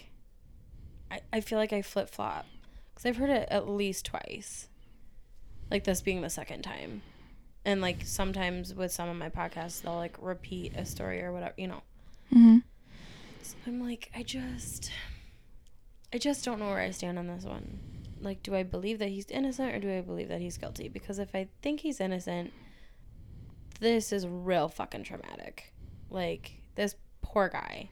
I, 1.12 1.20
I 1.34 1.42
feel 1.42 1.60
like 1.60 1.74
I 1.74 1.82
flip 1.82 2.10
flop 2.10 2.46
because 2.94 3.06
I've 3.06 3.18
heard 3.18 3.30
it 3.30 3.48
at 3.52 3.68
least 3.68 4.06
twice, 4.06 4.70
like 5.70 5.84
this 5.84 6.02
being 6.02 6.22
the 6.22 6.30
second 6.30 6.62
time, 6.62 7.02
and 7.66 7.82
like 7.82 8.04
sometimes 8.06 8.74
with 8.74 8.92
some 8.92 9.10
of 9.10 9.18
my 9.18 9.30
podcasts 9.30 9.82
they'll 9.82 9.96
like 9.96 10.16
repeat 10.22 10.74
a 10.76 10.86
story 10.86 11.22
or 11.22 11.34
whatever, 11.34 11.54
you 11.58 11.68
know. 11.68 11.82
Mm-hmm. 12.34 12.58
So 13.42 13.56
I'm 13.68 13.86
like, 13.86 14.10
I 14.16 14.24
just, 14.24 14.92
I 16.14 16.18
just 16.18 16.46
don't 16.46 16.60
know 16.60 16.68
where 16.68 16.80
I 16.80 16.92
stand 16.92 17.20
on 17.20 17.28
this 17.28 17.44
one. 17.44 17.80
Like, 18.22 18.44
do 18.44 18.56
I 18.56 18.64
believe 18.64 19.00
that 19.00 19.10
he's 19.10 19.26
innocent 19.30 19.74
or 19.74 19.80
do 19.80 19.92
I 19.92 20.02
believe 20.02 20.30
that 20.30 20.40
he's 20.40 20.58
guilty? 20.58 20.88
Because 20.88 21.20
if 21.20 21.36
I 21.36 21.48
think 21.62 21.80
he's 21.80 22.00
innocent, 22.00 22.54
this 23.80 24.14
is 24.14 24.28
real 24.28 24.70
fucking 24.70 25.04
traumatic. 25.04 25.74
Like, 26.10 26.62
this 26.76 26.96
poor 27.22 27.50
guy. 27.50 27.90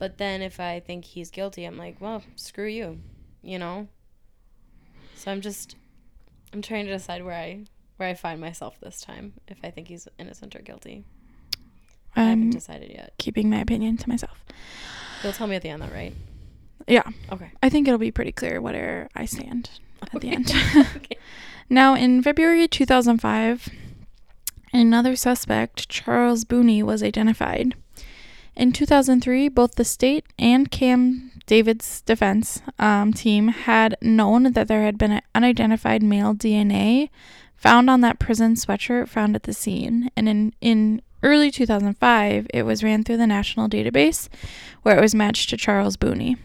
But 0.00 0.16
then 0.18 0.40
if 0.40 0.58
I 0.58 0.80
think 0.80 1.04
he's 1.04 1.30
guilty, 1.30 1.64
I'm 1.64 1.76
like, 1.76 2.00
well, 2.00 2.22
screw 2.34 2.66
you, 2.66 2.98
you 3.42 3.58
know? 3.58 3.86
So 5.14 5.30
I'm 5.30 5.42
just, 5.42 5.76
I'm 6.54 6.62
trying 6.62 6.86
to 6.86 6.90
decide 6.92 7.22
where 7.22 7.34
I, 7.36 7.64
where 7.98 8.08
I 8.08 8.14
find 8.14 8.40
myself 8.40 8.80
this 8.80 9.02
time, 9.02 9.34
if 9.46 9.58
I 9.62 9.70
think 9.70 9.88
he's 9.88 10.08
innocent 10.18 10.56
or 10.56 10.60
guilty. 10.60 11.04
I 12.16 12.22
haven't 12.22 12.44
I'm 12.44 12.50
decided 12.50 12.90
yet. 12.90 13.12
keeping 13.18 13.50
my 13.50 13.58
opinion 13.60 13.98
to 13.98 14.08
myself. 14.08 14.42
You'll 15.22 15.34
tell 15.34 15.46
me 15.46 15.54
at 15.56 15.62
the 15.62 15.68
end, 15.68 15.82
though, 15.82 15.88
right? 15.94 16.14
Yeah, 16.88 17.04
Okay. 17.30 17.52
I 17.62 17.68
think 17.68 17.86
it'll 17.86 17.98
be 17.98 18.10
pretty 18.10 18.32
clear 18.32 18.58
where 18.60 19.10
I 19.14 19.26
stand 19.26 19.68
at 20.14 20.22
the 20.22 20.30
end. 20.30 20.50
okay. 20.96 21.18
Now, 21.68 21.94
in 21.94 22.22
February 22.22 22.66
2005, 22.66 23.68
Another 24.72 25.16
suspect, 25.16 25.88
Charles 25.88 26.44
Boney, 26.44 26.80
was 26.82 27.02
identified. 27.02 27.74
In 28.60 28.72
2003, 28.72 29.48
both 29.48 29.76
the 29.76 29.86
state 29.86 30.26
and 30.38 30.70
Camm 30.70 31.30
David's 31.46 32.02
defense 32.02 32.60
um, 32.78 33.14
team 33.14 33.48
had 33.48 33.96
known 34.02 34.52
that 34.52 34.68
there 34.68 34.82
had 34.82 34.98
been 34.98 35.12
an 35.12 35.22
unidentified 35.34 36.02
male 36.02 36.34
DNA 36.34 37.08
found 37.56 37.88
on 37.88 38.02
that 38.02 38.18
prison 38.18 38.56
sweatshirt 38.56 39.08
found 39.08 39.34
at 39.34 39.44
the 39.44 39.54
scene. 39.54 40.10
And 40.14 40.28
in, 40.28 40.52
in 40.60 41.00
early 41.22 41.50
2005, 41.50 42.48
it 42.52 42.64
was 42.64 42.84
ran 42.84 43.02
through 43.02 43.16
the 43.16 43.26
national 43.26 43.70
database 43.70 44.28
where 44.82 44.98
it 44.98 45.00
was 45.00 45.14
matched 45.14 45.48
to 45.48 45.56
Charles 45.56 45.96
Boney. 45.96 46.36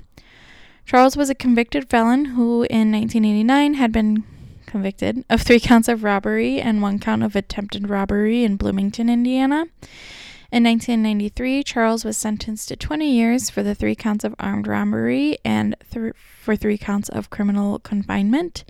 Charles 0.86 1.18
was 1.18 1.30
a 1.30 1.36
convicted 1.36 1.90
felon 1.90 2.24
who, 2.24 2.64
in 2.70 2.94
1989, 2.94 3.74
had 3.74 3.92
been 3.92 4.24
convicted 4.66 5.26
of 5.30 5.42
three 5.42 5.60
counts 5.70 5.90
of 5.90 6.06
robbery 6.06 6.62
and 6.62 6.82
one 6.82 6.98
count 6.98 7.24
of 7.24 7.36
attempted 7.36 7.90
robbery 7.90 8.46
in 8.46 8.56
Bloomington, 8.56 9.10
Indiana. 9.10 9.66
In 10.56 10.64
1993, 10.64 11.66
Charles 11.66 12.06
was 12.06 12.16
sentenced 12.16 12.70
to 12.70 12.78
20 12.78 13.12
years 13.12 13.50
for 13.50 13.62
the 13.62 13.76
three 13.76 13.94
counts 13.94 14.24
of 14.24 14.34
armed 14.40 14.68
robbery 14.68 15.38
and 15.44 15.76
th- 15.92 16.14
for 16.16 16.56
three 16.56 16.78
counts 16.78 17.10
of 17.10 17.30
criminal 17.30 17.78
confinement. 17.80 18.64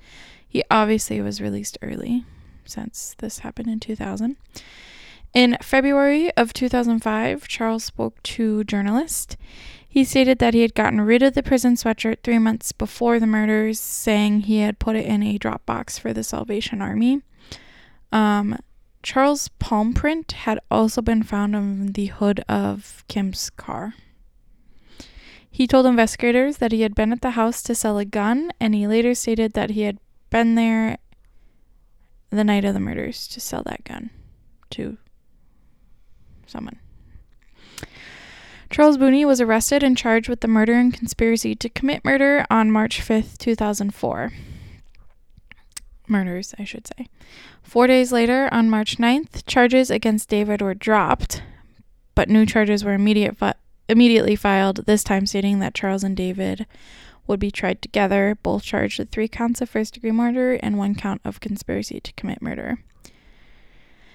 He 0.47 0.63
obviously 0.71 1.21
was 1.21 1.39
released 1.39 1.77
early 1.83 2.25
since 2.65 3.13
this 3.19 3.39
happened 3.39 3.67
in 3.67 3.79
2000. 3.79 4.35
In 5.35 5.57
February 5.61 6.31
of 6.35 6.53
2005, 6.53 7.47
Charles 7.47 7.83
spoke 7.83 8.23
to 8.23 8.63
journalists. 8.63 9.37
He 9.87 10.03
stated 10.03 10.39
that 10.39 10.55
he 10.55 10.61
had 10.63 10.73
gotten 10.73 11.01
rid 11.01 11.21
of 11.21 11.35
the 11.35 11.43
prison 11.43 11.75
sweatshirt 11.75 12.23
three 12.23 12.39
months 12.39 12.71
before 12.71 13.19
the 13.19 13.27
murders, 13.27 13.79
saying 13.79 14.39
he 14.39 14.57
had 14.57 14.79
put 14.79 14.95
it 14.95 15.05
in 15.05 15.21
a 15.21 15.37
drop 15.37 15.67
box 15.67 15.99
for 15.99 16.13
the 16.13 16.23
Salvation 16.23 16.81
Army. 16.81 17.21
Um, 18.11 18.57
Charles' 19.05 19.49
palm 19.59 19.93
print 19.93 20.31
had 20.31 20.59
also 20.71 20.99
been 20.99 21.21
found 21.21 21.55
on 21.55 21.91
the 21.91 22.07
hood 22.07 22.39
of 22.49 23.03
Kim's 23.07 23.51
car. 23.51 23.93
He 25.49 25.67
told 25.67 25.85
investigators 25.85 26.57
that 26.57 26.71
he 26.71 26.81
had 26.81 26.95
been 26.95 27.11
at 27.11 27.21
the 27.21 27.29
house 27.31 27.61
to 27.63 27.75
sell 27.75 27.99
a 27.99 28.03
gun, 28.03 28.51
and 28.59 28.73
he 28.73 28.87
later 28.87 29.13
stated 29.13 29.53
that 29.53 29.69
he 29.69 29.83
had 29.83 29.99
been 30.31 30.55
there 30.55 30.97
the 32.31 32.43
night 32.43 32.65
of 32.65 32.73
the 32.73 32.79
murders 32.79 33.27
to 33.27 33.39
sell 33.39 33.61
that 33.67 33.83
gun 33.83 34.09
to 34.71 34.97
someone. 36.47 36.79
Charles 38.71 38.97
Boney 38.97 39.23
was 39.23 39.39
arrested 39.39 39.83
and 39.83 39.95
charged 39.95 40.29
with 40.29 40.39
the 40.39 40.47
murder 40.47 40.73
and 40.73 40.91
conspiracy 40.91 41.53
to 41.53 41.69
commit 41.69 42.03
murder 42.03 42.43
on 42.49 42.71
March 42.71 43.01
5th, 43.01 43.37
2004 43.37 44.33
murders, 46.09 46.53
I 46.59 46.63
should 46.63 46.87
say. 46.87 47.07
Four 47.63 47.87
days 47.87 48.11
later, 48.11 48.49
on 48.51 48.69
March 48.69 48.97
9th, 48.97 49.45
charges 49.45 49.89
against 49.89 50.29
David 50.29 50.61
were 50.61 50.73
dropped, 50.73 51.41
but 52.13 52.29
new 52.29 52.45
charges 52.45 52.83
were 52.83 52.93
immediate 52.93 53.37
fi- 53.37 53.55
immediately 53.89 54.35
filed, 54.35 54.85
this 54.85 55.03
time 55.03 55.25
stating 55.25 55.59
that 55.59 55.75
Charles 55.75 56.03
and 56.03 56.15
David 56.15 56.65
would 57.27 57.39
be 57.39 57.51
tried 57.51 57.81
together, 57.81 58.37
both 58.43 58.63
charged 58.63 58.99
with 58.99 59.09
three 59.09 59.27
counts 59.27 59.61
of 59.61 59.69
first 59.69 59.95
degree 59.95 60.11
murder 60.11 60.53
and 60.61 60.77
one 60.77 60.95
count 60.95 61.21
of 61.25 61.39
conspiracy 61.39 61.99
to 61.99 62.13
commit 62.13 62.41
murder. 62.41 62.79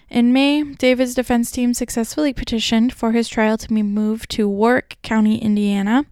In 0.08 0.32
May, 0.32 0.62
David's 0.62 1.14
defense 1.14 1.52
team 1.52 1.72
successfully 1.72 2.32
petitioned 2.32 2.92
for 2.92 3.12
his 3.12 3.28
trial 3.28 3.56
to 3.58 3.68
be 3.68 3.82
moved 3.82 4.30
to 4.32 4.48
Warrick 4.48 4.98
County, 5.02 5.38
Indiana 5.38 6.04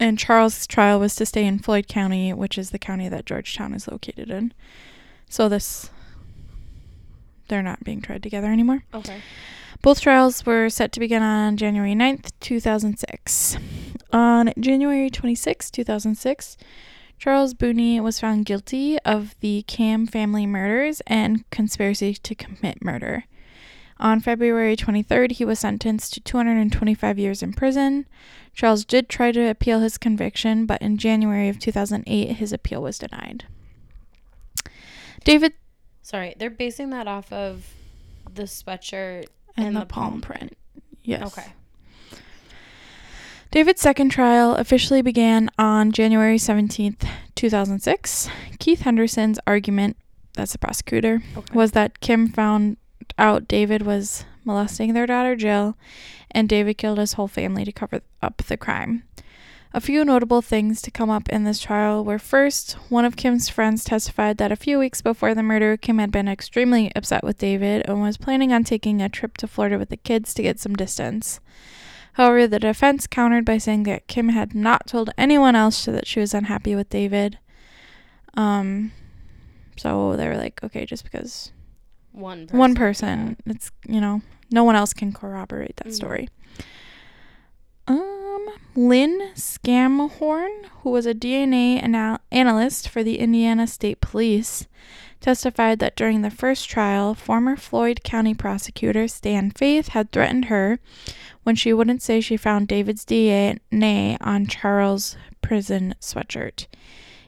and 0.00 0.18
Charles' 0.18 0.66
trial 0.66 0.98
was 0.98 1.14
to 1.16 1.26
stay 1.26 1.46
in 1.46 1.58
Floyd 1.58 1.86
County, 1.86 2.32
which 2.32 2.58
is 2.58 2.70
the 2.70 2.78
county 2.78 3.08
that 3.08 3.26
Georgetown 3.26 3.74
is 3.74 3.86
located 3.86 4.30
in. 4.30 4.52
So 5.28 5.48
this 5.48 5.90
they're 7.48 7.62
not 7.62 7.84
being 7.84 8.00
tried 8.00 8.22
together 8.22 8.46
anymore. 8.46 8.84
Okay. 8.94 9.20
Both 9.82 10.00
trials 10.00 10.46
were 10.46 10.68
set 10.68 10.92
to 10.92 11.00
begin 11.00 11.22
on 11.22 11.56
January 11.56 11.94
9th, 11.94 12.30
2006. 12.40 13.56
On 14.12 14.52
January 14.58 15.10
26, 15.10 15.70
2006, 15.70 16.56
Charles 17.18 17.54
Boney 17.54 18.00
was 18.00 18.20
found 18.20 18.46
guilty 18.46 18.98
of 19.00 19.34
the 19.40 19.62
Camm 19.66 20.06
family 20.06 20.46
murders 20.46 21.02
and 21.06 21.48
conspiracy 21.50 22.14
to 22.14 22.34
commit 22.34 22.84
murder. 22.84 23.24
On 24.00 24.18
February 24.18 24.76
23rd, 24.76 25.32
he 25.32 25.44
was 25.44 25.58
sentenced 25.58 26.14
to 26.14 26.20
225 26.20 27.18
years 27.18 27.42
in 27.42 27.52
prison. 27.52 28.06
Charles 28.54 28.84
did 28.86 29.08
try 29.10 29.30
to 29.30 29.48
appeal 29.48 29.80
his 29.80 29.98
conviction, 29.98 30.64
but 30.64 30.80
in 30.80 30.96
January 30.96 31.48
of 31.50 31.58
2008, 31.58 32.32
his 32.36 32.52
appeal 32.52 32.80
was 32.82 32.98
denied. 32.98 33.44
David. 35.24 35.52
Sorry, 36.02 36.34
they're 36.38 36.48
basing 36.50 36.90
that 36.90 37.06
off 37.06 37.30
of 37.30 37.66
the 38.34 38.44
sweatshirt 38.44 39.26
and, 39.56 39.66
and 39.66 39.76
the, 39.76 39.80
the 39.80 39.86
palm 39.86 40.12
palm 40.12 40.20
print. 40.22 40.56
Yes. 41.02 41.30
Okay. 41.38 41.52
David's 43.50 43.80
second 43.82 44.10
trial 44.10 44.54
officially 44.54 45.02
began 45.02 45.50
on 45.58 45.92
January 45.92 46.36
17th, 46.38 47.06
2006. 47.34 48.28
Keith 48.60 48.80
Henderson's 48.80 49.38
argument, 49.46 49.96
that's 50.34 50.52
the 50.52 50.58
prosecutor, 50.58 51.22
Okay. 51.36 51.52
was 51.54 51.72
that 51.72 52.00
Kim 52.00 52.28
found 52.28 52.76
out 53.18 53.48
David 53.48 53.82
was 53.82 54.24
molesting 54.44 54.94
their 54.94 55.06
daughter 55.06 55.36
Jill, 55.36 55.76
and 56.30 56.48
David 56.48 56.78
killed 56.78 56.98
his 56.98 57.14
whole 57.14 57.28
family 57.28 57.64
to 57.64 57.72
cover 57.72 58.02
up 58.22 58.38
the 58.38 58.56
crime. 58.56 59.04
A 59.72 59.80
few 59.80 60.04
notable 60.04 60.42
things 60.42 60.82
to 60.82 60.90
come 60.90 61.10
up 61.10 61.28
in 61.28 61.44
this 61.44 61.60
trial 61.60 62.04
were 62.04 62.18
first, 62.18 62.72
one 62.88 63.04
of 63.04 63.14
Kim's 63.14 63.48
friends 63.48 63.84
testified 63.84 64.36
that 64.38 64.50
a 64.50 64.56
few 64.56 64.80
weeks 64.80 65.00
before 65.00 65.32
the 65.32 65.44
murder, 65.44 65.76
Kim 65.76 65.98
had 65.98 66.10
been 66.10 66.26
extremely 66.26 66.90
upset 66.96 67.22
with 67.22 67.38
David 67.38 67.84
and 67.86 68.02
was 68.02 68.16
planning 68.16 68.52
on 68.52 68.64
taking 68.64 69.00
a 69.00 69.08
trip 69.08 69.36
to 69.36 69.46
Florida 69.46 69.78
with 69.78 69.88
the 69.88 69.96
kids 69.96 70.34
to 70.34 70.42
get 70.42 70.58
some 70.58 70.74
distance. 70.74 71.38
However, 72.14 72.48
the 72.48 72.58
defense 72.58 73.06
countered 73.06 73.44
by 73.44 73.58
saying 73.58 73.84
that 73.84 74.08
Kim 74.08 74.30
had 74.30 74.56
not 74.56 74.88
told 74.88 75.10
anyone 75.16 75.54
else 75.54 75.84
that 75.84 76.08
she 76.08 76.18
was 76.18 76.34
unhappy 76.34 76.74
with 76.74 76.90
David. 76.90 77.38
Um, 78.34 78.90
so 79.76 80.16
they 80.16 80.26
were 80.26 80.36
like, 80.36 80.64
okay, 80.64 80.84
just 80.84 81.04
because 81.04 81.52
One 82.12 82.46
person. 82.46 82.58
one 82.58 82.74
person. 82.74 83.36
It's 83.46 83.70
you 83.86 84.00
know, 84.00 84.22
no 84.50 84.64
one 84.64 84.76
else 84.76 84.92
can 84.92 85.12
corroborate 85.12 85.76
that 85.76 85.88
Mhm. 85.88 85.94
story. 85.94 86.28
Um, 87.88 88.46
Lynn 88.76 89.30
Scamahorn, 89.34 90.66
who 90.82 90.90
was 90.90 91.06
a 91.06 91.14
DNA 91.14 91.82
anal- 91.82 92.18
analyst 92.30 92.88
for 92.88 93.02
the 93.02 93.18
Indiana 93.18 93.66
State 93.66 94.00
Police, 94.00 94.66
testified 95.20 95.78
that 95.80 95.96
during 95.96 96.22
the 96.22 96.30
first 96.30 96.68
trial, 96.70 97.14
former 97.14 97.56
Floyd 97.56 98.02
County 98.04 98.32
prosecutor 98.34 99.08
Stan 99.08 99.50
Faith 99.50 99.88
had 99.88 100.12
threatened 100.12 100.46
her 100.46 100.78
when 101.42 101.56
she 101.56 101.72
wouldn't 101.72 102.02
say 102.02 102.20
she 102.20 102.36
found 102.36 102.68
David's 102.68 103.04
DNA 103.04 104.16
on 104.20 104.46
Charles' 104.46 105.16
prison 105.42 105.94
sweatshirt, 106.00 106.66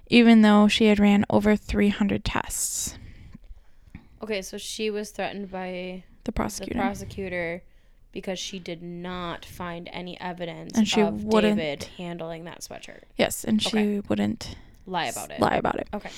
even 0.09 0.43
though 0.43 0.69
she 0.69 0.87
had 0.87 1.01
ran 1.01 1.25
over 1.29 1.57
300 1.57 2.25
tests. 2.25 2.97
Okay, 4.23 4.43
so 4.43 4.57
she 4.59 4.91
was 4.91 5.11
threatened 5.11 5.51
by 5.51 6.05
The 6.25 6.31
the 6.31 6.33
prosecutor. 6.33 6.79
prosecutor 6.79 7.63
because 8.13 8.39
she 8.39 8.59
did 8.59 8.83
not 8.83 9.45
find 9.45 9.89
any 9.93 10.21
evidence 10.21 10.77
And 10.77 10.87
she 10.87 11.01
of 11.01 11.25
wouldn't- 11.25 11.57
David 11.59 11.85
handling 11.97 12.45
that 12.45 12.61
sweatshirt. 12.61 13.03
Yes, 13.17 13.43
and 13.45 13.61
she 13.63 13.69
Okay. 13.69 14.01
wouldn't 14.09 14.57
Lie 14.87 15.07
about 15.07 15.31
it. 15.31 15.41
lie 15.41 15.57
about 15.57 15.77
it. 15.77 15.89
Okay. 15.95 16.11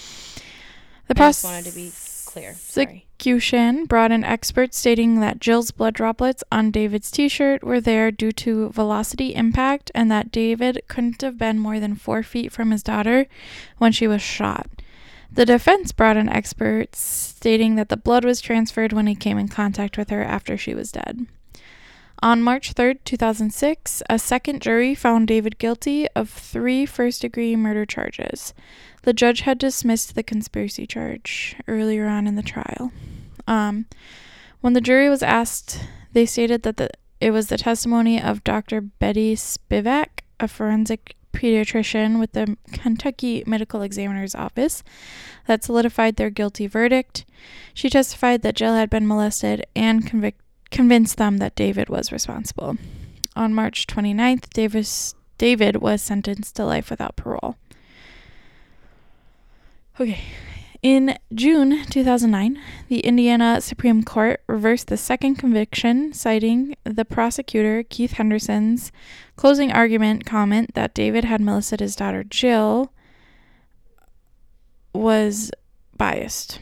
The 1.06 1.14
just 1.14 1.44
wanted 1.44 1.64
to 1.66 1.72
be 1.72 1.92
clear. 2.26 2.56
Prosecution 2.72 3.84
brought 3.84 4.10
an 4.10 4.24
expert 4.24 4.74
stating 4.74 5.20
that 5.20 5.38
Jill's 5.38 5.70
blood 5.70 5.94
droplets 5.94 6.42
on 6.50 6.70
David's 6.70 7.10
t-shirt 7.10 7.62
were 7.62 7.80
there 7.80 8.10
due 8.10 8.32
to 8.32 8.70
velocity 8.70 9.34
impact 9.34 9.90
and 9.94 10.10
that 10.10 10.32
David 10.32 10.82
couldn't 10.88 11.22
have 11.22 11.38
been 11.38 11.58
more 11.58 11.78
than 11.78 11.94
four 11.94 12.22
feet 12.22 12.50
from 12.52 12.70
his 12.70 12.82
daughter 12.82 13.26
when 13.78 13.92
she 13.92 14.08
was 14.08 14.20
shot. 14.22 14.73
The 15.34 15.44
defense 15.44 15.90
brought 15.90 16.16
in 16.16 16.28
experts 16.28 17.00
stating 17.00 17.74
that 17.74 17.88
the 17.88 17.96
blood 17.96 18.24
was 18.24 18.40
transferred 18.40 18.92
when 18.92 19.08
he 19.08 19.16
came 19.16 19.36
in 19.36 19.48
contact 19.48 19.98
with 19.98 20.10
her 20.10 20.22
after 20.22 20.56
she 20.56 20.76
was 20.76 20.92
dead. 20.92 21.26
On 22.22 22.40
March 22.40 22.72
3rd, 22.72 22.98
2006, 23.04 24.04
a 24.08 24.16
second 24.16 24.62
jury 24.62 24.94
found 24.94 25.26
David 25.26 25.58
guilty 25.58 26.06
of 26.14 26.30
three 26.30 26.86
first 26.86 27.22
degree 27.22 27.56
murder 27.56 27.84
charges. 27.84 28.54
The 29.02 29.12
judge 29.12 29.40
had 29.40 29.58
dismissed 29.58 30.14
the 30.14 30.22
conspiracy 30.22 30.86
charge 30.86 31.56
earlier 31.66 32.06
on 32.06 32.28
in 32.28 32.36
the 32.36 32.42
trial. 32.42 32.92
Um, 33.48 33.86
when 34.60 34.74
the 34.74 34.80
jury 34.80 35.08
was 35.08 35.24
asked, 35.24 35.84
they 36.12 36.26
stated 36.26 36.62
that 36.62 36.76
the, 36.76 36.90
it 37.20 37.32
was 37.32 37.48
the 37.48 37.58
testimony 37.58 38.22
of 38.22 38.44
Dr. 38.44 38.80
Betty 38.80 39.34
Spivack, 39.34 40.20
a 40.38 40.46
forensic 40.46 41.16
pediatrician 41.34 42.18
with 42.18 42.32
the 42.32 42.56
Kentucky 42.72 43.42
Medical 43.46 43.82
Examiner's 43.82 44.34
Office, 44.34 44.82
that 45.46 45.64
solidified 45.64 46.16
their 46.16 46.30
guilty 46.30 46.66
verdict. 46.66 47.24
She 47.74 47.90
testified 47.90 48.42
that 48.42 48.56
Jill 48.56 48.74
had 48.74 48.88
been 48.88 49.06
molested 49.06 49.66
and 49.76 50.06
convic- 50.06 50.34
convinced 50.70 51.18
them 51.18 51.38
that 51.38 51.54
David 51.54 51.88
was 51.88 52.12
responsible. 52.12 52.76
On 53.36 53.52
March 53.52 53.86
29th, 53.86 54.50
Davis, 54.50 55.14
David 55.38 55.76
was 55.76 56.00
sentenced 56.00 56.56
to 56.56 56.64
life 56.64 56.88
without 56.88 57.16
parole. 57.16 57.56
Okay. 60.00 60.20
In 60.84 61.16
June 61.34 61.84
2009, 61.86 62.60
the 62.88 63.00
Indiana 63.00 63.60
Supreme 63.62 64.02
Court 64.02 64.42
reversed 64.46 64.88
the 64.88 64.98
second 64.98 65.36
conviction, 65.36 66.12
citing 66.12 66.76
the 66.84 67.06
prosecutor 67.06 67.82
Keith 67.82 68.12
Henderson's 68.12 68.92
closing 69.36 69.72
argument 69.72 70.24
comment 70.26 70.74
that 70.74 70.94
David 70.94 71.24
had 71.24 71.40
molested 71.40 71.80
his 71.80 71.96
daughter 71.96 72.24
Jill 72.24 72.92
was 74.92 75.50
biased. 75.96 76.60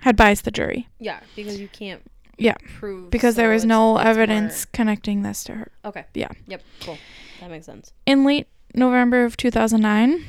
Had 0.00 0.16
biased 0.16 0.44
the 0.44 0.50
jury. 0.50 0.88
Yeah, 0.98 1.20
because 1.36 1.60
you 1.60 1.68
can't. 1.68 2.02
Yeah, 2.38 2.54
Prove 2.78 3.10
Because 3.10 3.36
there 3.36 3.50
was 3.50 3.64
no 3.64 3.98
evidence 3.98 4.64
connecting 4.64 5.22
this 5.22 5.44
to 5.44 5.54
her. 5.54 5.72
Okay. 5.84 6.04
Yeah. 6.14 6.30
Yep. 6.48 6.62
Cool. 6.80 6.98
That 7.40 7.50
makes 7.50 7.66
sense. 7.66 7.92
In 8.06 8.24
late 8.24 8.48
November 8.74 9.24
of 9.24 9.36
2009, 9.36 10.24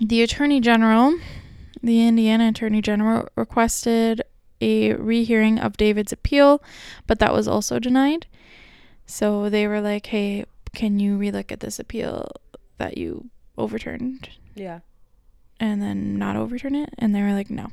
the 0.00 0.22
Attorney 0.22 0.60
General, 0.60 1.14
the 1.82 2.06
Indiana 2.06 2.48
Attorney 2.48 2.80
General, 2.80 3.28
requested 3.36 4.22
a 4.60 4.94
rehearing 4.94 5.58
of 5.58 5.76
David's 5.76 6.12
appeal, 6.12 6.62
but 7.06 7.18
that 7.20 7.32
was 7.32 7.46
also 7.46 7.78
denied. 7.78 8.26
So 9.10 9.48
they 9.48 9.66
were 9.66 9.80
like, 9.80 10.06
hey, 10.06 10.44
can 10.74 11.00
you 11.00 11.18
relook 11.18 11.50
at 11.50 11.60
this 11.60 11.78
appeal 11.78 12.30
that 12.76 12.98
you 12.98 13.30
overturned 13.56 14.28
Yeah. 14.54 14.80
and 15.58 15.80
then 15.82 16.18
not 16.18 16.36
overturn 16.36 16.74
it? 16.74 16.90
And 16.98 17.14
they 17.14 17.22
were 17.22 17.32
like, 17.32 17.48
no. 17.50 17.68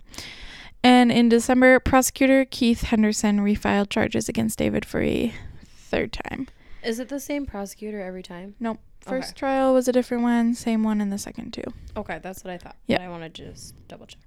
And 0.82 1.12
in 1.12 1.28
December, 1.30 1.80
prosecutor 1.82 2.46
Keith 2.46 2.84
Henderson 2.84 3.40
refiled 3.40 3.90
charges 3.90 4.30
against 4.30 4.58
David 4.60 4.86
for 4.86 5.02
a 5.02 5.34
third 5.66 6.14
time. 6.14 6.48
Is 6.84 7.00
it 7.00 7.10
the 7.10 7.20
same 7.20 7.46
prosecutor 7.46 8.00
every 8.00 8.24
time? 8.24 8.56
Nope. 8.60 8.80
First 9.02 9.32
Okay. 9.32 9.40
trial 9.40 9.74
was 9.74 9.88
a 9.88 9.92
different 9.92 10.24
one, 10.24 10.54
same 10.56 10.84
one 10.84 11.02
in 11.02 11.10
the 11.10 11.18
second 11.18 11.52
too. 11.52 11.64
Okay, 11.98 12.20
that's 12.24 12.44
what 12.44 12.52
I 12.54 12.58
thought. 12.58 12.76
Yeah. 12.88 13.04
I 13.06 13.10
wanted 13.10 13.34
to 13.36 13.52
just 13.52 13.76
double 13.88 14.06
check. 14.06 14.20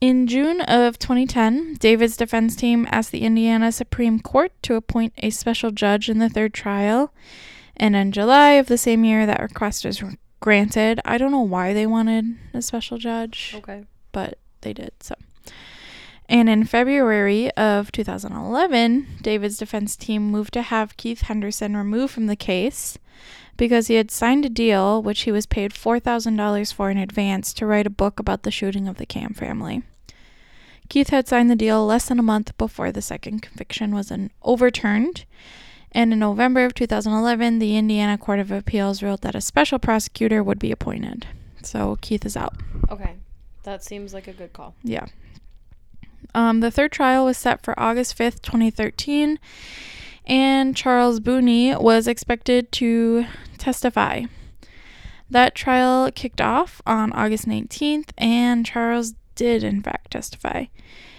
In 0.00 0.26
June 0.26 0.62
of 0.62 0.98
2010, 0.98 1.74
David's 1.74 2.16
defense 2.16 2.56
team 2.56 2.86
asked 2.90 3.12
the 3.12 3.20
Indiana 3.20 3.70
Supreme 3.70 4.18
Court 4.18 4.50
to 4.62 4.74
appoint 4.74 5.12
a 5.18 5.28
special 5.28 5.70
judge 5.70 6.08
in 6.08 6.18
the 6.18 6.30
third 6.30 6.54
trial. 6.54 7.12
And 7.76 7.94
in 7.94 8.10
July 8.12 8.52
of 8.52 8.66
the 8.66 8.78
same 8.78 9.04
year, 9.04 9.26
that 9.26 9.42
request 9.42 9.84
was 9.84 10.02
granted. 10.40 11.00
I 11.04 11.18
don't 11.18 11.30
know 11.30 11.40
why 11.42 11.74
they 11.74 11.86
wanted 11.86 12.36
a 12.54 12.62
special 12.62 12.96
judge, 12.96 13.52
Okay. 13.58 13.84
but 14.12 14.38
they 14.62 14.72
did 14.72 14.92
so. 15.00 15.14
And 16.30 16.48
in 16.48 16.64
February 16.64 17.50
of 17.56 17.92
2011, 17.92 19.06
David's 19.20 19.58
defense 19.58 19.96
team 19.96 20.30
moved 20.30 20.54
to 20.54 20.62
have 20.62 20.96
Keith 20.96 21.22
Henderson 21.22 21.76
removed 21.76 22.14
from 22.14 22.26
the 22.26 22.36
case 22.36 22.96
because 23.60 23.88
he 23.88 23.96
had 23.96 24.10
signed 24.10 24.46
a 24.46 24.48
deal 24.48 25.02
which 25.02 25.20
he 25.20 25.30
was 25.30 25.44
paid 25.44 25.72
$4,000 25.72 26.72
for 26.72 26.90
in 26.90 26.96
advance 26.96 27.52
to 27.52 27.66
write 27.66 27.86
a 27.86 27.90
book 27.90 28.18
about 28.18 28.42
the 28.42 28.50
shooting 28.50 28.88
of 28.88 28.96
the 28.96 29.04
Camm 29.04 29.34
family. 29.34 29.82
Keith 30.88 31.10
had 31.10 31.28
signed 31.28 31.50
the 31.50 31.54
deal 31.54 31.84
less 31.84 32.08
than 32.08 32.18
a 32.18 32.22
month 32.22 32.56
before 32.56 32.90
the 32.90 33.02
second 33.02 33.42
conviction 33.42 33.94
was 33.94 34.10
an 34.10 34.30
overturned. 34.42 35.26
And 35.92 36.10
in 36.10 36.18
November 36.18 36.64
of 36.64 36.72
2011, 36.72 37.58
the 37.58 37.76
Indiana 37.76 38.16
Court 38.16 38.38
of 38.38 38.50
Appeals 38.50 39.02
ruled 39.02 39.20
that 39.20 39.34
a 39.34 39.42
special 39.42 39.78
prosecutor 39.78 40.42
would 40.42 40.58
be 40.58 40.72
appointed. 40.72 41.26
So 41.62 41.98
Keith 42.00 42.24
is 42.24 42.38
out. 42.38 42.54
Okay. 42.88 43.16
That 43.64 43.84
seems 43.84 44.14
like 44.14 44.26
a 44.26 44.32
good 44.32 44.54
call. 44.54 44.74
Yeah. 44.82 45.04
Um, 46.34 46.60
the 46.60 46.70
third 46.70 46.92
trial 46.92 47.26
was 47.26 47.36
set 47.36 47.62
for 47.62 47.78
August 47.78 48.16
5th, 48.16 48.40
2013, 48.40 49.38
and 50.26 50.76
Charles 50.76 51.20
Boney 51.20 51.74
was 51.76 52.06
expected 52.06 52.70
to 52.72 53.26
testify. 53.58 54.24
That 55.30 55.54
trial 55.54 56.10
kicked 56.10 56.40
off 56.40 56.82
on 56.86 57.12
August 57.12 57.46
19th, 57.46 58.10
and 58.18 58.66
Charles 58.66 59.14
did, 59.36 59.62
in 59.62 59.80
fact, 59.82 60.10
testify. 60.10 60.66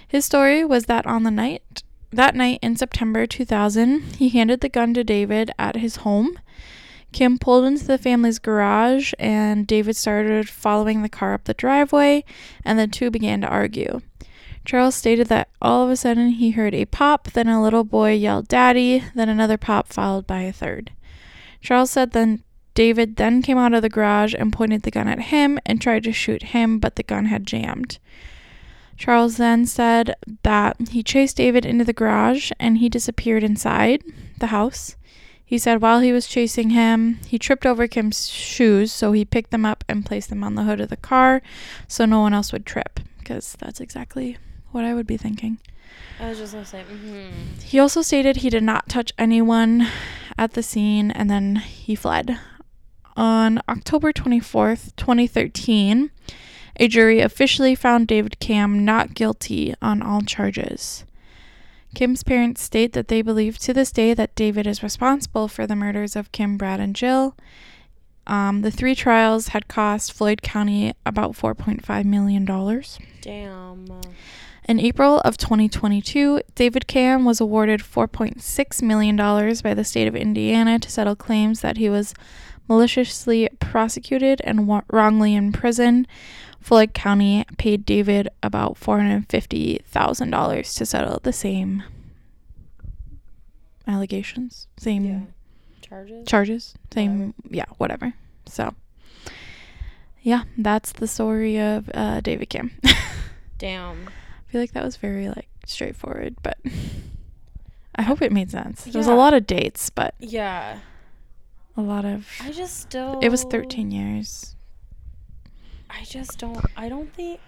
His 0.08 0.26
story 0.26 0.66
was 0.66 0.86
that 0.86 1.06
on 1.06 1.24
the 1.24 1.32
night, 1.32 1.84
that 2.12 2.36
night 2.36 2.60
in 2.62 2.76
September 2.76 3.26
2000, 3.26 4.18
he 4.18 4.30
handed 4.30 4.60
the 4.60 4.68
gun 4.68 4.94
to 4.96 5.04
David 5.04 5.52
at 5.58 5.78
his 5.78 5.98
home. 5.98 6.38
Kim 7.14 7.38
pulled 7.38 7.66
into 7.66 7.86
the 7.86 7.98
family's 7.98 8.40
garage, 8.40 9.14
and 9.18 9.66
David 9.66 9.96
started 9.96 10.50
following 10.50 11.02
the 11.02 11.10
car 11.10 11.34
up 11.34 11.46
the 11.46 11.54
driveway, 11.54 12.24
and 12.66 12.78
the 12.78 12.88
two 12.88 13.10
began 13.10 13.42
to 13.42 13.48
argue. 13.48 14.02
Charles 14.64 14.96
stated 14.96 15.28
that 15.28 15.50
all 15.62 15.84
of 15.84 15.90
a 15.90 15.96
sudden 15.96 16.30
he 16.30 16.52
heard 16.52 16.74
a 16.74 16.86
pop, 16.86 17.32
then 17.32 17.48
a 17.48 17.62
little 17.62 17.84
boy 17.84 18.14
yelled, 18.14 18.48
Daddy, 18.48 19.04
then 19.16 19.28
another 19.28 19.58
pop, 19.58 19.88
followed 19.88 20.28
by 20.28 20.42
a 20.42 20.54
third. 20.54 20.92
Charles 21.62 21.92
said 21.92 22.12
then 22.12 22.44
David 22.74 23.18
then 23.18 23.42
came 23.42 23.58
out 23.58 23.74
of 23.74 23.82
the 23.82 23.90
garage 23.90 24.34
and 24.38 24.54
pointed 24.54 24.84
the 24.84 24.92
gun 24.92 25.08
at 25.08 25.24
him 25.24 25.60
and 25.66 25.82
tried 25.82 26.04
to 26.06 26.14
shoot 26.14 26.44
him, 26.44 26.80
but 26.80 26.96
the 26.96 27.04
gun 27.04 27.26
had 27.26 27.46
jammed. 27.46 28.00
Charles 28.98 29.38
then 29.38 29.66
said 29.66 30.16
that 30.44 30.78
he 30.90 31.04
chased 31.04 31.38
David 31.38 31.66
into 31.66 31.84
the 31.84 31.92
garage 31.92 32.52
and 32.60 32.78
he 32.78 32.88
disappeared 32.88 33.44
inside 33.44 34.04
the 34.40 34.48
house. 34.48 34.96
He 35.44 35.58
said 35.58 35.82
while 35.82 36.00
he 36.00 36.14
was 36.14 36.28
chasing 36.28 36.70
him, 36.70 37.20
he 37.28 37.38
tripped 37.38 37.66
over 37.66 37.88
Kim's 37.88 38.30
shoes, 38.30 38.94
so 38.94 39.12
he 39.12 39.26
picked 39.26 39.52
them 39.52 39.66
up 39.66 39.84
and 39.90 40.06
placed 40.06 40.30
them 40.30 40.44
on 40.44 40.56
the 40.56 40.64
hood 40.64 40.80
of 40.80 40.90
the 40.90 40.96
car 40.96 41.42
so 41.90 42.06
no 42.06 42.22
one 42.22 42.34
else 42.34 42.54
would 42.54 42.66
trip, 42.66 43.02
because 43.18 43.58
that's 43.60 43.82
exactly 43.82 44.38
what 44.72 44.86
I 44.86 44.94
would 44.94 45.08
be 45.08 45.18
thinking. 45.18 45.58
I 46.20 46.30
was 46.30 46.38
just 46.38 46.54
gonna 46.54 46.66
say. 46.66 46.84
Mm-hmm. 46.84 47.62
He 47.64 47.80
also 47.80 48.02
stated 48.02 48.38
he 48.38 48.50
did 48.50 48.64
not 48.64 48.90
touch 48.90 49.12
anyone 49.18 49.88
at 50.38 50.54
the 50.54 50.64
scene 50.64 51.12
and 51.12 51.30
then 51.30 51.58
he 51.58 51.96
fled. 51.96 52.40
On 53.18 53.60
October 53.68 54.14
24th, 54.14 54.96
2013, 54.96 56.12
a 56.78 56.88
jury 56.88 57.20
officially 57.20 57.76
found 57.76 58.08
David 58.08 58.40
Camm 58.40 58.86
not 58.86 59.14
guilty 59.14 59.74
on 59.82 60.02
all 60.02 60.22
charges. 60.22 61.06
Kim's 61.94 62.24
parents 62.24 62.62
state 62.62 62.94
that 62.94 63.10
they 63.10 63.22
believe 63.22 63.58
to 63.60 63.74
this 63.74 63.92
day 63.92 64.14
that 64.14 64.36
David 64.36 64.66
is 64.66 64.82
responsible 64.82 65.48
for 65.48 65.68
the 65.68 65.76
murders 65.76 66.16
of 66.16 66.32
Kim, 66.32 66.56
Brad, 66.58 66.80
and 66.80 66.96
Jill. 66.96 67.36
Um, 68.28 68.62
the 68.62 68.72
three 68.72 68.96
trials 68.96 69.50
had 69.50 69.68
cost 69.68 70.14
Floyd 70.14 70.42
County 70.42 70.94
about 71.06 71.34
$4.5 71.34 72.06
million. 72.06 72.46
Damn. 73.22 74.02
In 74.68 74.80
April 74.80 75.20
of 75.22 75.38
2022, 75.38 76.42
David 76.56 76.88
Camm 76.88 77.26
was 77.26 77.42
awarded 77.42 77.82
$4.6 77.82 78.82
million 78.84 79.16
by 79.16 79.74
the 79.74 79.84
state 79.84 80.08
of 80.08 80.16
Indiana 80.16 80.78
to 80.80 80.90
settle 80.90 81.16
claims 81.16 81.62
that 81.62 81.78
he 81.78 81.90
was 81.90 82.14
maliciously 82.70 83.50
prosecuted 83.60 84.40
and 84.44 84.68
wa- 84.68 84.84
wrongly 84.92 85.34
imprisoned. 85.36 86.08
Floyd 86.60 86.94
County 86.94 87.44
paid 87.58 87.86
David 87.86 88.30
about 88.44 88.76
$450,000 88.76 90.78
to 90.78 90.86
settle 90.86 91.20
the 91.24 91.34
same 91.34 91.84
allegations, 93.88 94.68
same 94.78 95.06
Yeah. 95.06 95.20
Charges. 95.82 96.28
charges, 96.28 96.76
same, 96.94 97.34
yeah, 97.50 97.66
whatever. 97.78 98.14
So, 98.46 98.74
yeah, 100.22 100.44
that's 100.58 100.92
the 100.94 101.08
story 101.08 101.60
of 101.60 101.90
uh, 101.94 102.22
David 102.22 102.50
Camm. 102.50 102.72
Damn. 103.58 104.10
I 104.52 104.54
feel 104.54 104.60
like 104.62 104.74
that 104.74 104.84
was 104.84 104.98
very 104.98 105.30
like 105.30 105.48
straightforward, 105.66 106.36
but 106.44 106.58
I 107.96 108.02
hope 108.02 108.22
it 108.22 108.34
made 108.34 108.52
sense. 108.52 108.84
There 108.84 109.00
was 109.00 109.08
a 109.08 109.12
Yeah. 109.12 109.16
lot 109.16 109.34
of 109.34 109.48
dates, 109.48 109.90
but 109.90 110.14
Yeah. 110.20 110.80
a 111.78 111.82
lot 111.82 112.04
of 112.04 112.28
I 112.42 112.52
just 112.52 112.78
still. 112.82 113.20
it 113.22 113.30
was 113.30 113.46
13 113.46 113.92
years. 113.92 114.58
I 115.90 116.04
just 116.04 116.38
don't. 116.38 116.60
I 116.76 116.90
don't 116.90 117.14
think. 117.14 117.40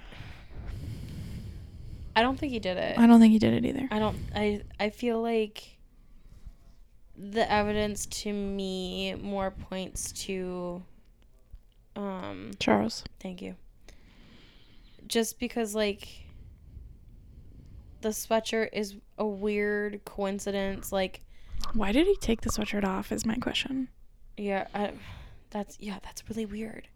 I 2.16 2.22
don't 2.22 2.40
think 2.40 2.54
he 2.54 2.60
did 2.60 2.78
it. 2.78 2.98
I 2.98 3.06
don't 3.08 3.20
think 3.20 3.34
he 3.34 3.40
did 3.40 3.54
it 3.54 3.66
either. 3.68 3.88
I 3.92 4.00
don't. 4.00 4.18
I. 4.34 4.62
I 4.80 4.90
feel 4.90 5.22
like. 5.22 5.72
The 7.18 7.50
evidence 7.52 8.06
to 8.08 8.32
me 8.32 9.16
more 9.16 9.52
points 9.52 10.14
to. 10.24 10.84
Um. 11.98 12.52
Charles. 12.60 13.04
Thank 13.20 13.42
you. 13.42 13.56
Just 15.08 15.38
because, 15.40 15.76
like, 15.76 16.08
the 18.04 18.10
sweatshirt 18.10 18.70
is 18.74 18.96
a 19.18 19.26
weird 19.26 20.06
coincidence. 20.06 20.92
Like, 20.92 21.22
Why 21.74 21.92
did 21.92 22.06
he 22.06 22.16
take 22.18 22.42
the 22.42 22.50
sweatshirt 22.50 22.84
off? 22.84 23.12
Is 23.12 23.26
my 23.26 23.36
question. 23.36 23.88
yeah, 24.38 24.68
I, 24.76 24.92
that's 25.50 25.78
yeah, 25.80 25.98
that's 26.04 26.24
really 26.30 26.46
weird. 26.46 26.88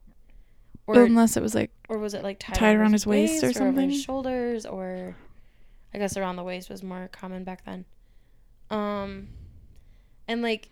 Or 0.86 1.04
Unless 1.04 1.36
it 1.36 1.44
was 1.44 1.56
like 1.56 1.72
or 1.90 1.98
was 1.98 2.14
it 2.14 2.24
like 2.24 2.40
tied, 2.40 2.56
tied 2.56 2.76
around 2.76 2.94
his 2.94 3.06
waist 3.08 3.44
or 3.44 3.48
over 3.48 3.54
something? 3.54 3.90
his 3.90 4.02
shoulders, 4.02 4.66
or 4.66 5.16
I 5.94 5.98
guess 5.98 6.16
around 6.16 6.36
the 6.36 6.44
waist 6.44 6.70
was 6.70 6.84
more 6.84 7.10
common 7.12 7.44
back 7.44 7.66
then. 7.66 7.86
Um, 8.70 9.30
and 10.28 10.42
like, 10.42 10.70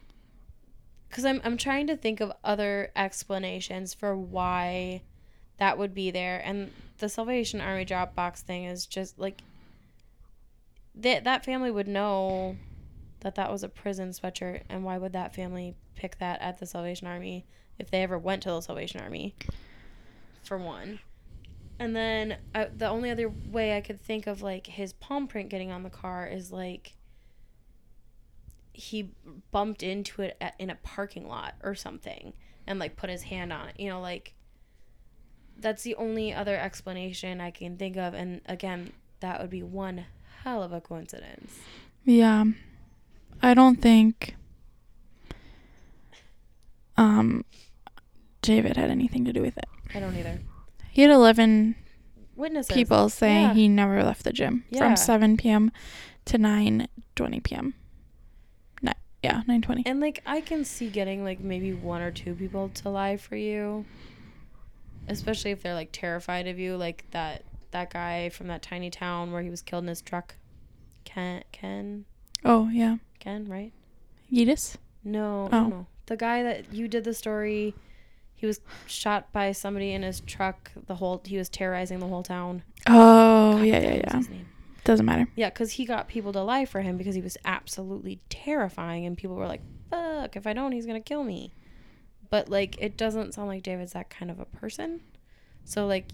cause 1.10 1.26
I'm 1.26 1.42
I'm 1.44 1.58
trying 1.58 1.88
to 1.88 1.98
think 1.98 2.22
of 2.22 2.32
other 2.44 2.92
explanations 2.96 3.94
for 3.94 4.16
why 4.16 5.02
that 5.58 5.78
would 5.78 5.94
be 5.94 6.12
there, 6.12 6.42
and 6.46 6.72
the 6.98 7.10
Salvation 7.10 7.60
Army 7.60 7.84
drop 7.86 8.16
box 8.16 8.42
thing 8.42 8.66
is 8.66 8.86
just 8.86 9.20
like 9.20 9.42
that 10.98 11.24
that 11.24 11.46
family 11.46 11.72
would 11.72 11.88
know 11.88 12.58
that 13.22 13.36
that 13.36 13.52
was 13.52 13.64
a 13.64 13.70
prison 13.70 14.12
sweatshirt, 14.12 14.64
and 14.70 14.84
why 14.84 14.98
would 14.98 15.14
that 15.14 15.34
family 15.34 15.76
pick 15.96 16.18
that 16.20 16.42
at 16.42 16.60
the 16.60 16.66
Salvation 16.66 17.08
Army 17.08 17.46
if 17.80 17.90
they 17.90 18.04
ever 18.04 18.18
went 18.18 18.44
to 18.44 18.50
the 18.50 18.62
Salvation 18.62 19.02
Army? 19.02 19.36
For 20.44 20.58
one. 20.58 21.00
And 21.80 21.96
then 21.96 22.38
uh, 22.54 22.66
the 22.76 22.88
only 22.88 23.10
other 23.10 23.30
way 23.30 23.76
I 23.76 23.82
could 23.82 24.02
think 24.02 24.28
of 24.28 24.42
like 24.42 24.68
his 24.68 24.94
palm 24.94 25.28
print 25.28 25.50
getting 25.50 25.72
on 25.72 25.84
the 25.84 25.90
car 25.90 26.28
is 26.28 26.52
like 26.52 26.94
he 28.72 29.12
bumped 29.52 29.84
into 29.84 30.22
it 30.22 30.38
at, 30.40 30.56
in 30.60 30.70
a 30.70 30.76
parking 30.76 31.28
lot 31.28 31.56
or 31.64 31.76
something 31.76 32.34
and 32.68 32.80
like 32.80 32.96
put 32.96 33.10
his 33.10 33.24
hand 33.24 33.52
on 33.52 33.70
it. 33.70 33.80
You 33.80 33.90
know, 33.90 34.02
like 34.02 34.34
that's 35.58 35.84
the 35.84 35.96
only 35.96 36.34
other 36.34 36.56
explanation 36.56 37.42
I 37.42 37.52
can 37.52 37.78
think 37.78 37.98
of. 37.98 38.14
And 38.14 38.42
again, 38.46 38.92
that 39.20 39.42
would 39.42 39.50
be 39.50 39.64
one 39.64 40.06
hell 40.46 40.64
of 40.64 40.72
a 40.72 40.80
coincidence. 40.80 41.52
Yeah. 42.06 42.46
I 43.42 43.54
don't 43.54 43.82
think 43.82 44.36
um 46.98 47.44
David 48.42 48.78
had 48.78 48.90
anything 48.90 49.26
to 49.26 49.34
do 49.34 49.42
with 49.42 49.58
it. 49.58 49.66
I 49.94 50.00
don't 50.00 50.16
either. 50.16 50.40
He 50.92 51.02
had 51.02 51.10
11 51.12 51.76
Witnesses. 52.36 52.74
people 52.74 53.10
saying 53.10 53.42
Yeah. 53.48 53.54
he 53.56 53.68
never 53.68 54.04
left 54.04 54.24
the 54.24 54.32
gym 54.32 54.64
Yeah. 54.70 54.80
from 54.82 54.96
7 54.96 55.36
p.m. 55.36 55.72
to 56.26 56.38
9:20 56.38 57.44
p.m. 57.44 57.74
Ni- 58.84 58.92
yeah, 59.24 59.42
9:20. 59.48 59.82
And 59.88 60.00
like 60.00 60.22
I 60.26 60.42
can 60.42 60.64
see 60.64 60.90
getting 60.90 61.24
like 61.24 61.40
maybe 61.40 61.74
one 61.74 62.02
or 62.02 62.12
two 62.12 62.36
people 62.36 62.70
to 62.70 62.90
lie 62.90 63.18
for 63.18 63.36
you. 63.36 63.86
Especially 65.08 65.52
if 65.52 65.62
they're 65.64 65.74
like 65.74 65.90
terrified 65.92 66.48
of 66.48 66.58
you, 66.60 66.78
like 66.78 67.06
that 67.12 67.44
that 67.76 67.92
guy 67.92 68.30
from 68.30 68.48
that 68.48 68.62
tiny 68.62 68.90
town 68.90 69.32
where 69.34 69.42
he 69.42 69.50
was 69.50 69.62
killed 69.62 69.84
in 69.84 69.90
his 69.90 70.02
truck. 70.02 70.36
Ken 71.04 71.44
Ken 71.52 72.06
Oh, 72.44 72.70
yeah. 72.72 72.98
Ken, 73.20 73.48
right? 73.50 73.74
Yedis? 74.32 74.78
No, 75.04 75.50
Oh. 75.52 75.62
no, 75.64 75.68
no. 75.68 75.88
The 76.06 76.16
guy 76.18 76.42
that 76.44 76.74
you 76.74 76.88
did 76.88 77.04
the 77.04 77.14
story, 77.14 77.74
he 78.36 78.46
was 78.46 78.62
shot 78.88 79.32
by 79.32 79.52
somebody 79.52 79.92
in 79.92 80.04
his 80.04 80.22
truck. 80.22 80.72
The 80.88 80.96
whole 80.96 81.22
he 81.26 81.38
was 81.38 81.50
terrorizing 81.50 82.00
the 82.00 82.08
whole 82.08 82.24
town. 82.24 82.64
Oh, 82.88 83.54
God, 83.58 83.62
yeah, 83.66 83.80
yeah, 83.80 83.94
yeah. 83.96 84.22
Doesn't 84.84 85.06
matter. 85.06 85.28
Yeah, 85.36 85.50
because 85.50 85.72
he 85.74 85.86
got 85.86 86.08
people 86.08 86.32
to 86.34 86.42
lie 86.44 86.66
for 86.66 86.82
him 86.82 86.96
because 86.98 87.16
he 87.16 87.22
was 87.22 87.38
absolutely 87.44 88.20
terrifying, 88.30 89.06
and 89.08 89.18
people 89.18 89.36
were 89.36 89.48
like, 89.48 89.62
"Fuck! 89.90 90.36
If 90.36 90.46
I 90.46 90.54
don't, 90.54 90.72
he's 90.74 90.86
gonna 90.86 91.02
kill 91.02 91.24
me." 91.24 91.54
But 92.30 92.50
like, 92.50 92.78
it 92.80 92.96
doesn't 92.98 93.34
sound 93.34 93.48
like 93.48 93.64
David's 93.64 93.94
that 93.94 94.10
kind 94.12 94.30
of 94.30 94.40
a 94.40 94.46
person. 94.46 95.02
So 95.64 95.88
like, 95.88 96.06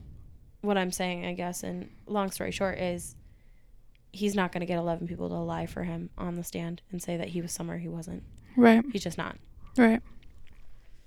what 0.61 0.77
I'm 0.77 0.91
saying, 0.91 1.25
I 1.25 1.33
guess, 1.33 1.63
and 1.63 1.89
long 2.07 2.31
story 2.31 2.51
short, 2.51 2.77
is 2.77 3.15
he's 4.11 4.35
not 4.35 4.51
gonna 4.51 4.65
get 4.65 4.77
11 4.77 5.07
people 5.07 5.29
to 5.29 5.35
lie 5.35 5.65
for 5.65 5.83
him 5.83 6.09
on 6.17 6.35
the 6.35 6.43
stand 6.43 6.81
and 6.91 7.01
say 7.01 7.17
that 7.17 7.29
he 7.29 7.41
was 7.41 7.51
somewhere 7.51 7.77
he 7.77 7.87
wasn't. 7.87 8.23
Right. 8.55 8.83
He's 8.91 9.03
just 9.03 9.17
not. 9.17 9.37
Right. 9.77 10.01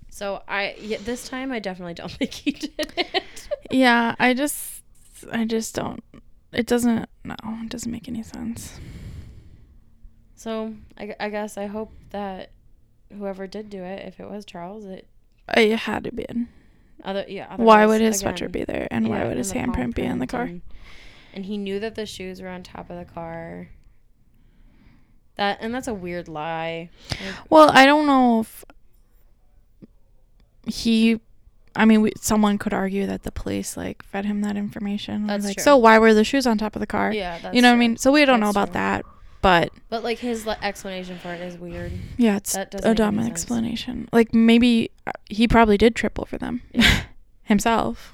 So 0.09 0.41
I 0.47 0.75
yeah, 0.79 0.97
this 1.03 1.27
time 1.27 1.51
I 1.51 1.59
definitely 1.59 1.93
don't 1.93 2.11
think 2.11 2.33
he 2.33 2.51
did 2.51 2.93
it. 2.97 3.23
Yeah, 3.69 4.15
I 4.17 4.33
just 4.33 4.81
I 5.31 5.45
just 5.45 5.75
don't 5.75 6.03
it 6.51 6.65
doesn't 6.65 7.09
no, 7.23 7.35
it 7.43 7.69
doesn't 7.69 7.91
make 7.91 8.07
any 8.07 8.23
sense. 8.23 8.79
So 10.35 10.73
I, 10.97 11.15
I 11.19 11.29
guess 11.29 11.57
I 11.57 11.65
hope 11.65 11.91
that 12.11 12.51
whoever 13.15 13.47
did 13.47 13.69
do 13.69 13.83
it, 13.83 14.07
if 14.07 14.19
it 14.19 14.29
was 14.29 14.45
Charles, 14.45 14.85
it 14.85 15.07
It 15.55 15.79
had 15.79 16.03
to 16.05 16.11
be. 16.11 16.25
Other 17.03 17.25
yeah. 17.27 17.55
Why 17.55 17.85
would 17.85 18.01
his 18.01 18.21
again, 18.21 18.33
sweatshirt 18.33 18.51
be 18.51 18.63
there 18.63 18.87
and 18.91 19.07
why 19.09 19.25
would 19.25 19.37
his 19.37 19.53
handprint 19.53 19.95
be 19.95 20.03
in 20.03 20.19
the 20.19 20.27
car? 20.27 20.43
And, 20.43 20.61
and 21.33 21.45
he 21.45 21.57
knew 21.57 21.79
that 21.79 21.95
the 21.95 22.05
shoes 22.05 22.41
were 22.41 22.47
on 22.47 22.63
top 22.63 22.89
of 22.89 22.97
the 22.97 23.05
car. 23.05 23.69
That 25.35 25.57
and 25.61 25.73
that's 25.73 25.87
a 25.87 25.93
weird 25.93 26.27
lie. 26.27 26.89
Like, 27.11 27.51
Well, 27.51 27.69
I 27.73 27.85
don't 27.85 28.07
know 28.07 28.39
if 28.41 28.65
he. 30.65 31.19
I 31.77 31.83
mean, 31.83 32.01
we, 32.01 32.13
someone 32.15 32.57
could 32.57 32.73
argue 32.73 33.05
that 33.05 33.23
the 33.23 33.33
police 33.33 33.75
like 33.75 34.01
fed 34.03 34.23
him 34.23 34.41
that 34.41 34.55
information. 34.55 35.27
That's 35.27 35.45
like, 35.45 35.57
true. 35.57 35.63
so 35.63 35.77
why 35.77 35.99
were 35.99 36.13
the 36.13 36.23
shoes 36.23 36.47
on 36.47 36.57
top 36.57 36.75
of 36.75 36.79
the 36.79 36.87
car? 36.87 37.11
yeah, 37.11 37.37
that's 37.39 37.53
you 37.53 37.61
know 37.61 37.67
what 37.69 37.75
I 37.75 37.79
mean? 37.79 37.97
So 37.97 38.13
we 38.13 38.23
don't 38.23 38.39
know 38.39 38.49
about 38.49 38.67
true. 38.69 38.73
that, 38.75 39.05
but 39.45 39.69
But 39.89 40.03
like 40.03 40.17
his 40.19 40.47
explanation 40.47 41.17
for 41.19 41.33
it 41.33 41.41
is 41.41 41.57
weird. 41.57 41.91
yeah, 42.17 42.37
it's 42.37 42.53
That 42.53 42.73
a 42.83 42.93
dumb 42.95 43.19
explanation. 43.19 44.09
Like 44.11 44.33
maybe 44.33 44.89
uh, 45.05 45.11
he 45.29 45.47
probably 45.47 45.77
did 45.77 45.95
trip 45.95 46.19
over 46.19 46.37
them 46.37 46.61
Yeah. 46.73 47.03
himself, 47.43 48.13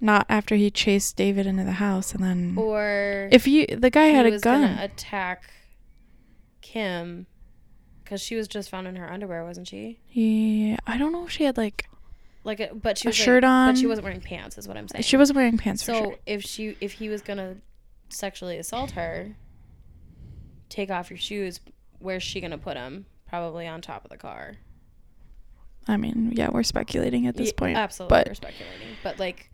not 0.00 0.24
after 0.28 0.54
he 0.54 0.70
chased 0.70 1.16
David 1.16 1.46
into 1.46 1.64
the 1.64 1.72
house 1.72 2.14
and 2.14 2.22
then. 2.22 2.54
Or 2.56 3.28
if 3.32 3.46
you 3.48 3.66
the 3.66 3.90
guy 3.90 4.06
had 4.06 4.26
a 4.26 4.30
was 4.30 4.42
gun, 4.42 4.62
attack 4.78 5.50
Kim 6.60 7.26
because 8.04 8.20
she 8.20 8.36
was 8.36 8.48
just 8.48 8.70
found 8.70 8.86
in 8.86 8.96
her 8.96 9.10
underwear, 9.10 9.44
wasn't 9.44 9.68
she? 9.68 9.98
yeah, 10.10 10.76
I 10.86 10.96
don't 10.96 11.12
know 11.12 11.24
if 11.24 11.30
she 11.30 11.44
had 11.44 11.56
like 11.56 11.88
Like, 12.44 12.60
a, 12.60 12.70
but 12.74 12.98
she 12.98 13.08
a 13.08 13.10
was 13.10 13.18
like- 13.18 13.24
shirt 13.24 13.44
on. 13.44 13.74
but 13.74 13.78
she 13.80 13.86
wasn't 13.86 14.04
wearing 14.04 14.20
pants. 14.20 14.56
Is 14.58 14.66
what 14.68 14.76
I'm 14.76 14.88
saying. 14.88 15.02
She 15.02 15.16
wasn't 15.16 15.36
wearing 15.36 15.58
pants 15.58 15.82
So 15.84 15.92
for 15.92 15.98
sure. 16.04 16.16
if 16.26 16.42
she 16.44 16.76
if 16.80 16.92
he 16.92 17.08
was 17.08 17.20
gonna 17.22 17.56
sexually 18.08 18.58
assault 18.58 18.92
her, 18.92 19.34
take 20.68 20.90
off 20.90 21.10
your 21.10 21.18
shoes. 21.18 21.60
Where's 21.98 22.22
she 22.22 22.40
gonna 22.40 22.58
put 22.58 22.74
them? 22.74 23.06
Probably 23.28 23.66
on 23.66 23.80
top 23.80 24.04
of 24.04 24.10
the 24.10 24.16
car. 24.16 24.56
I 25.86 25.96
mean, 25.96 26.32
yeah, 26.34 26.48
we're 26.50 26.62
speculating 26.62 27.26
at 27.26 27.36
this 27.36 27.48
Ye- 27.48 27.52
point. 27.52 27.76
absolutely, 27.78 28.16
but- 28.18 28.28
we're 28.28 28.34
speculating. 28.34 28.88
But 29.02 29.18
like, 29.18 29.50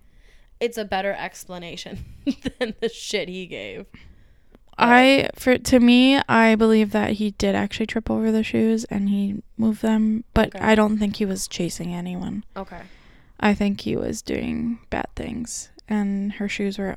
it's 0.60 0.78
a 0.78 0.84
better 0.84 1.12
explanation 1.12 2.04
than 2.58 2.74
the 2.80 2.88
shit 2.88 3.28
he 3.28 3.46
gave. 3.46 3.86
I 4.76 5.28
for 5.36 5.56
to 5.56 5.78
me, 5.78 6.20
I 6.28 6.56
believe 6.56 6.90
that 6.90 7.12
he 7.12 7.30
did 7.32 7.54
actually 7.54 7.86
trip 7.86 8.10
over 8.10 8.32
the 8.32 8.42
shoes 8.42 8.84
and 8.86 9.08
he 9.08 9.42
moved 9.56 9.82
them, 9.82 10.24
but 10.34 10.48
Okay. 10.54 10.58
I 10.64 10.74
don't 10.74 10.98
think 10.98 11.16
he 11.16 11.24
was 11.24 11.46
chasing 11.46 11.94
anyone. 11.94 12.44
Okay. 12.56 12.80
I 13.38 13.54
think 13.54 13.82
he 13.82 13.96
was 13.96 14.20
doing 14.20 14.80
bad 14.90 15.06
things 15.14 15.70
and 15.88 16.32
her 16.34 16.48
shoes 16.48 16.76
were 16.78 16.96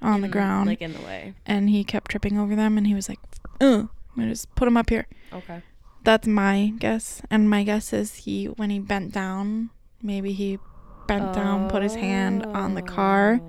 on 0.00 0.20
the 0.22 0.28
ground 0.28 0.68
like 0.68 0.80
in 0.80 0.92
the 0.94 1.00
way. 1.00 1.34
and 1.44 1.68
he 1.68 1.84
kept 1.84 2.10
tripping 2.10 2.38
over 2.38 2.56
them 2.56 2.78
and 2.78 2.86
he 2.86 2.94
was 2.94 3.08
like, 3.10 3.18
"Ugh, 3.60 3.88
I'm 4.10 4.16
gonna 4.16 4.30
just 4.30 4.54
put 4.54 4.68
him 4.68 4.76
up 4.76 4.90
here." 4.90 5.06
Okay. 5.32 5.62
That's 6.04 6.26
my 6.26 6.72
guess, 6.78 7.20
and 7.30 7.50
my 7.50 7.64
guess 7.64 7.92
is 7.92 8.14
he 8.16 8.46
when 8.46 8.70
he 8.70 8.78
bent 8.78 9.12
down, 9.12 9.70
maybe 10.02 10.32
he 10.32 10.58
bent 11.06 11.34
down, 11.34 11.68
put 11.68 11.82
his 11.82 11.94
hand 11.96 12.44
on 12.46 12.74
the 12.74 12.82
car, 12.82 13.40
Oh. 13.42 13.46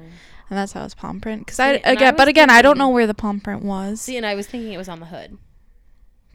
and 0.50 0.58
that's 0.58 0.74
how 0.74 0.84
his 0.84 0.96
palm 0.96 1.20
print. 1.22 1.46
Because 1.46 1.60
I 1.60 1.74
and 1.74 1.86
I 1.86 1.92
again, 1.92 2.16
but 2.18 2.28
again, 2.28 2.50
I 2.50 2.62
don't 2.62 2.78
know 2.78 2.90
where 2.90 3.08
the 3.08 3.14
palm 3.14 3.40
print 3.40 3.64
was. 3.64 4.02
See, 4.02 4.18
and 4.18 4.26
I 4.26 4.36
was 4.36 4.48
thinking 4.48 4.74
it 4.74 4.78
was 4.78 4.90
on 4.90 5.00
the 5.00 5.06
hood. 5.08 5.38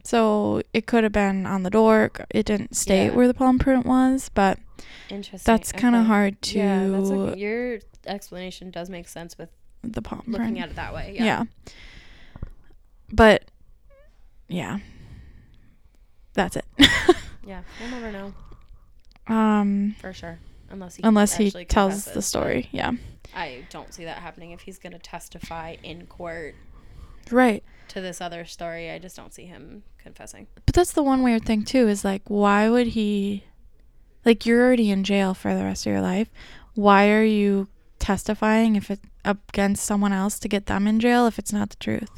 So 0.03 0.61
it 0.73 0.85
could 0.85 1.03
have 1.03 1.11
been 1.13 1.45
on 1.47 1.63
the 1.63 1.69
door. 1.71 2.11
It 2.29 2.45
didn't 2.45 2.75
state 2.75 3.07
Yeah. 3.07 3.15
where 3.15 3.27
the 3.27 3.33
palm 3.33 3.57
print 3.57 3.85
was, 3.87 4.29
but 4.33 4.59
Interesting. 5.09 5.51
that's 5.51 5.71
kind 5.71 5.95
of 5.95 6.01
Okay. 6.01 6.07
hard 6.07 6.41
to 6.43 6.57
Yeah, 6.59 6.87
that's 6.89 7.09
okay. 7.09 7.39
your 7.39 7.79
explanation 8.05 8.69
does 8.69 8.87
make 8.89 9.07
sense 9.07 9.35
with 9.37 9.49
the 9.83 10.01
palm 10.03 10.21
looking 10.27 10.35
print. 10.53 10.57
at 10.59 10.69
it 10.69 10.75
that 10.75 10.93
way. 10.93 11.13
yeah. 11.17 11.23
Yeah. 11.25 11.43
But 13.11 13.45
yeah. 14.47 14.79
That's 16.33 16.55
it. 16.57 16.65
Yeah. 17.47 17.61
We'll 17.79 17.91
never 17.91 18.11
know 18.11 18.33
um 19.27 19.95
for 20.01 20.13
sure, 20.13 20.39
unless 20.71 20.95
he 20.95 21.03
unless 21.03 21.35
he 21.35 21.51
tells 21.65 22.05
the 22.05 22.23
story. 22.23 22.69
Yeah. 22.71 22.93
I 23.35 23.65
don't 23.69 23.93
see 23.93 24.03
that 24.05 24.17
happening 24.17 24.49
if 24.49 24.61
he's 24.61 24.79
gonna 24.79 24.97
testify 24.97 25.75
in 25.83 26.07
court 26.07 26.55
Right. 27.29 27.63
to 27.89 28.01
this 28.01 28.19
other 28.19 28.45
story. 28.45 28.89
I 28.89 28.97
just 28.97 29.15
don't 29.15 29.31
see 29.31 29.45
him 29.45 29.83
confessing. 29.99 30.47
But 30.65 30.73
that's 30.73 30.93
the 30.93 31.03
one 31.03 31.21
weird 31.21 31.45
thing 31.45 31.63
too 31.65 31.87
is 31.87 32.03
like 32.03 32.23
why 32.25 32.67
would 32.67 32.87
he 32.87 33.43
like 34.25 34.47
you're 34.47 34.65
already 34.65 34.89
in 34.89 35.03
jail 35.03 35.35
for 35.35 35.53
the 35.55 35.63
rest 35.63 35.85
of 35.85 35.91
your 35.91 36.01
life. 36.01 36.29
Why 36.73 37.09
are 37.11 37.23
you 37.23 37.67
testifying 37.99 38.75
if 38.75 38.89
it 38.89 39.01
against 39.23 39.85
someone 39.85 40.13
else 40.13 40.39
to 40.39 40.47
get 40.47 40.65
them 40.65 40.87
in 40.87 40.99
jail 40.99 41.27
if 41.27 41.37
it's 41.37 41.53
not 41.53 41.69
the 41.69 41.75
truth? 41.77 42.09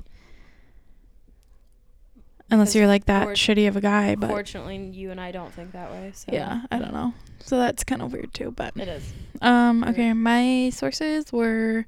Unless 2.49 2.75
you're 2.75 2.87
like 2.87 3.05
that 3.05 3.27
shitty 3.29 3.67
of 3.67 3.75
a 3.75 3.81
guy, 3.81 4.15
but 4.15 4.29
Fortunately, 4.29 4.77
you 4.77 5.11
and 5.11 5.19
I 5.19 5.31
don't 5.31 5.51
think 5.53 5.73
that 5.73 5.91
way. 5.91 6.11
So 6.13 6.31
yeah, 6.31 6.61
I 6.71 6.79
don't 6.79 6.93
know. 6.93 7.13
So 7.39 7.57
that's 7.57 7.83
kind 7.83 8.01
of 8.01 8.13
weird 8.13 8.33
too, 8.33 8.51
but 8.51 8.71
it 8.77 8.87
is. 8.87 9.11
um 9.41 9.81
Weird. 9.81 9.93
okay, 9.95 10.13
my 10.13 10.69
sources 10.73 11.31
were 11.33 11.85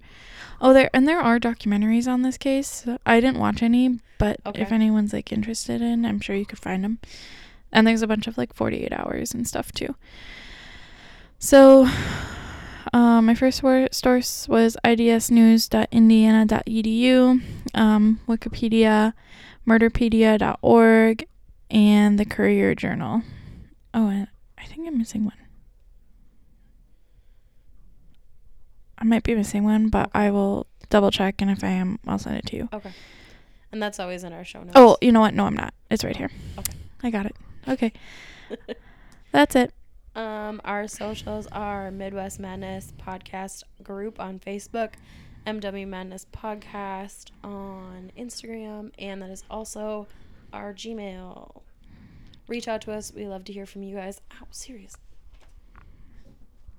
Oh, 0.62 0.74
there 0.74 0.90
and 0.94 1.08
there 1.08 1.22
are 1.22 1.40
documentaries 1.40 2.06
on 2.08 2.22
this 2.24 2.38
case. 2.38 2.86
I 3.06 3.22
didn't 3.22 3.40
watch 3.40 3.64
any, 3.64 4.00
but 4.18 4.42
if 4.56 4.74
anyone's 4.74 5.14
like 5.14 5.32
interested 5.32 5.82
in, 5.82 6.06
I'm 6.06 6.20
sure 6.20 6.36
you 6.36 6.46
could 6.46 6.60
find 6.60 6.84
them. 6.84 7.00
And 7.72 7.88
there's 7.88 8.02
a 8.02 8.08
bunch 8.08 8.28
of 8.28 8.38
like 8.38 8.54
48 8.54 8.92
hours 8.92 9.34
and 9.34 9.48
stuff 9.48 9.72
too. 9.72 9.96
So, 11.38 11.88
um, 12.92 13.28
my 13.28 13.36
first 13.36 13.60
source 13.62 14.50
was 14.50 14.76
idsnews.indiana.edu, 14.84 17.42
um, 17.76 18.20
Wikipedia, 18.28 19.14
murderpedia.org, 19.68 21.28
and 21.72 22.20
the 22.20 22.26
Courier 22.26 22.76
Journal. 22.76 23.22
Oh, 23.94 24.26
I 24.58 24.66
think 24.66 24.88
I'm 24.88 24.98
missing 24.98 25.26
one. 25.26 25.34
I 28.98 29.06
might 29.06 29.24
be 29.24 29.34
missing 29.34 29.64
one, 29.64 29.90
but 29.90 30.10
I 30.14 30.30
will 30.30 30.68
double 30.90 31.12
check, 31.12 31.42
and 31.42 31.50
if 31.50 31.64
I 31.64 31.70
am, 31.70 32.00
I'll 32.06 32.20
send 32.20 32.38
it 32.38 32.46
to 32.48 32.56
you. 32.58 32.70
Okay. 32.74 32.92
And 33.72 33.82
that's 33.82 34.00
always 34.00 34.24
in 34.24 34.34
our 34.34 34.44
show 34.44 34.60
notes. 34.60 34.74
Oh, 34.76 34.98
you 35.02 35.12
know 35.12 35.22
what? 35.22 35.34
No, 35.34 35.46
I'm 35.46 35.56
not. 35.56 35.74
It's 35.90 36.04
right 36.04 36.18
here. 36.18 36.32
Okay. 36.58 36.74
I 37.04 37.10
got 37.10 37.26
it. 37.26 37.36
Okay. 37.68 37.94
That's 39.32 39.56
it. 39.56 39.74
Um, 40.16 40.60
our 40.66 40.88
socials 40.88 41.48
are 41.52 41.92
Midwest 41.92 42.40
Madness 42.40 42.94
Podcast 43.00 43.64
Group 43.84 44.20
on 44.20 44.40
Facebook, 44.40 44.94
MW 45.46 45.88
Madness 45.88 46.26
Podcast 46.34 47.32
on 47.44 48.12
Instagram, 48.18 48.92
and 49.00 49.22
that 49.22 49.30
is 49.30 49.44
also 49.50 50.08
our 50.54 50.74
Gmail. 50.74 51.62
Reach 52.48 52.68
out 52.68 52.82
to 52.82 52.92
us. 52.92 53.14
We 53.14 53.28
love 53.28 53.44
to 53.46 53.54
hear 53.54 53.66
from 53.66 53.84
you 53.84 53.96
guys. 53.96 54.22
Ow, 54.34 54.48
serious. 54.52 54.96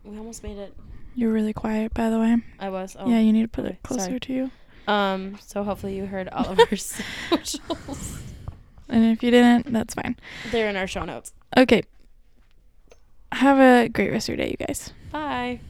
We 0.04 0.16
almost 0.18 0.42
made 0.42 0.58
it. 0.58 0.74
You're 1.14 1.32
really 1.32 1.52
quiet, 1.52 1.92
by 1.94 2.10
the 2.10 2.18
way. 2.18 2.36
I 2.58 2.70
was. 2.70 2.96
Oh. 2.98 3.08
yeah, 3.08 3.18
you 3.20 3.32
need 3.32 3.42
to 3.42 3.48
put 3.48 3.64
okay, 3.64 3.74
it 3.74 3.82
closer 3.82 4.04
sorry. 4.06 4.20
to 4.20 4.32
you. 4.32 4.50
Um. 4.88 5.38
So 5.40 5.62
hopefully 5.62 5.96
you 5.96 6.06
heard 6.06 6.28
all 6.28 6.46
of 6.46 6.58
our 6.58 6.76
socials. 6.76 8.22
And 8.88 9.04
if 9.04 9.22
you 9.22 9.30
didn't, 9.30 9.72
that's 9.72 9.94
fine. 9.94 10.16
They're 10.50 10.68
in 10.68 10.76
our 10.76 10.86
show 10.86 11.04
notes. 11.04 11.32
Okay. 11.56 11.82
Have 13.32 13.58
a 13.58 13.88
great 13.88 14.10
rest 14.10 14.28
of 14.28 14.36
your 14.36 14.44
day, 14.44 14.56
you 14.58 14.66
guys. 14.66 14.92
Bye. 15.12 15.60